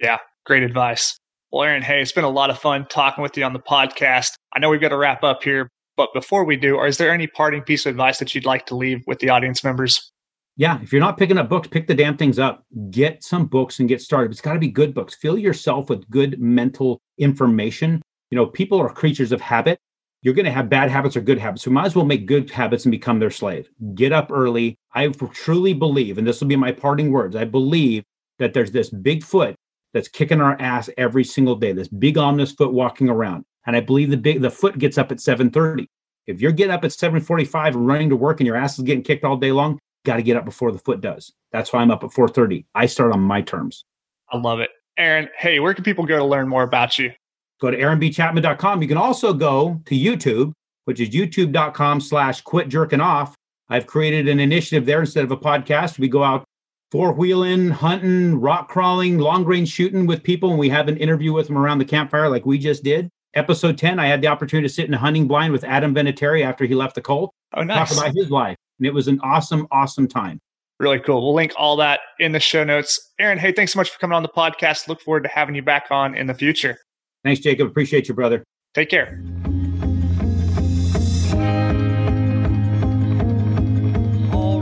[0.00, 1.18] Yeah, great advice.
[1.52, 4.34] Well, Aaron, hey, it's been a lot of fun talking with you on the podcast.
[4.54, 7.26] I know we've got to wrap up here, but before we do, is there any
[7.26, 10.12] parting piece of advice that you'd like to leave with the audience members?
[10.56, 12.64] Yeah, if you're not picking up books, pick the damn things up.
[12.90, 14.30] Get some books and get started.
[14.30, 15.14] It's got to be good books.
[15.14, 18.00] Fill yourself with good mental information.
[18.30, 19.78] You know, people are creatures of habit
[20.22, 21.64] you're going to have bad habits or good habits.
[21.64, 23.68] So might as well make good habits and become their slave.
[23.94, 24.76] Get up early.
[24.94, 27.36] I truly believe, and this will be my parting words.
[27.36, 28.02] I believe
[28.38, 29.54] that there's this big foot
[29.92, 31.72] that's kicking our ass every single day.
[31.72, 35.12] This big ominous foot walking around, and I believe the big the foot gets up
[35.12, 35.86] at 7:30.
[36.26, 39.02] If you're getting up at 7:45 and running to work, and your ass is getting
[39.02, 41.32] kicked all day long, got to get up before the foot does.
[41.52, 42.64] That's why I'm up at 4:30.
[42.74, 43.84] I start on my terms.
[44.30, 45.28] I love it, Aaron.
[45.36, 47.12] Hey, where can people go to learn more about you?
[47.60, 48.82] go to aaronbchapman.com.
[48.82, 50.52] You can also go to YouTube,
[50.86, 53.34] which is youtube.com slash quit jerking off.
[53.68, 55.98] I've created an initiative there instead of a podcast.
[55.98, 56.44] We go out
[56.90, 61.32] four wheeling, hunting, rock crawling, long range shooting with people, and we have an interview
[61.32, 63.08] with them around the campfire like we just did.
[63.34, 66.44] Episode 10, I had the opportunity to sit in a hunting blind with Adam Vinatieri
[66.44, 67.32] after he left the Colt.
[67.54, 67.90] Oh, nice.
[67.90, 68.56] Talk about his life.
[68.78, 70.40] And it was an awesome, awesome time.
[70.80, 71.22] Really cool.
[71.22, 73.12] We'll link all that in the show notes.
[73.20, 74.88] Aaron, hey, thanks so much for coming on the podcast.
[74.88, 76.78] Look forward to having you back on in the future.
[77.22, 77.68] Thanks, Jacob.
[77.68, 78.42] Appreciate you, brother.
[78.74, 79.22] Take care.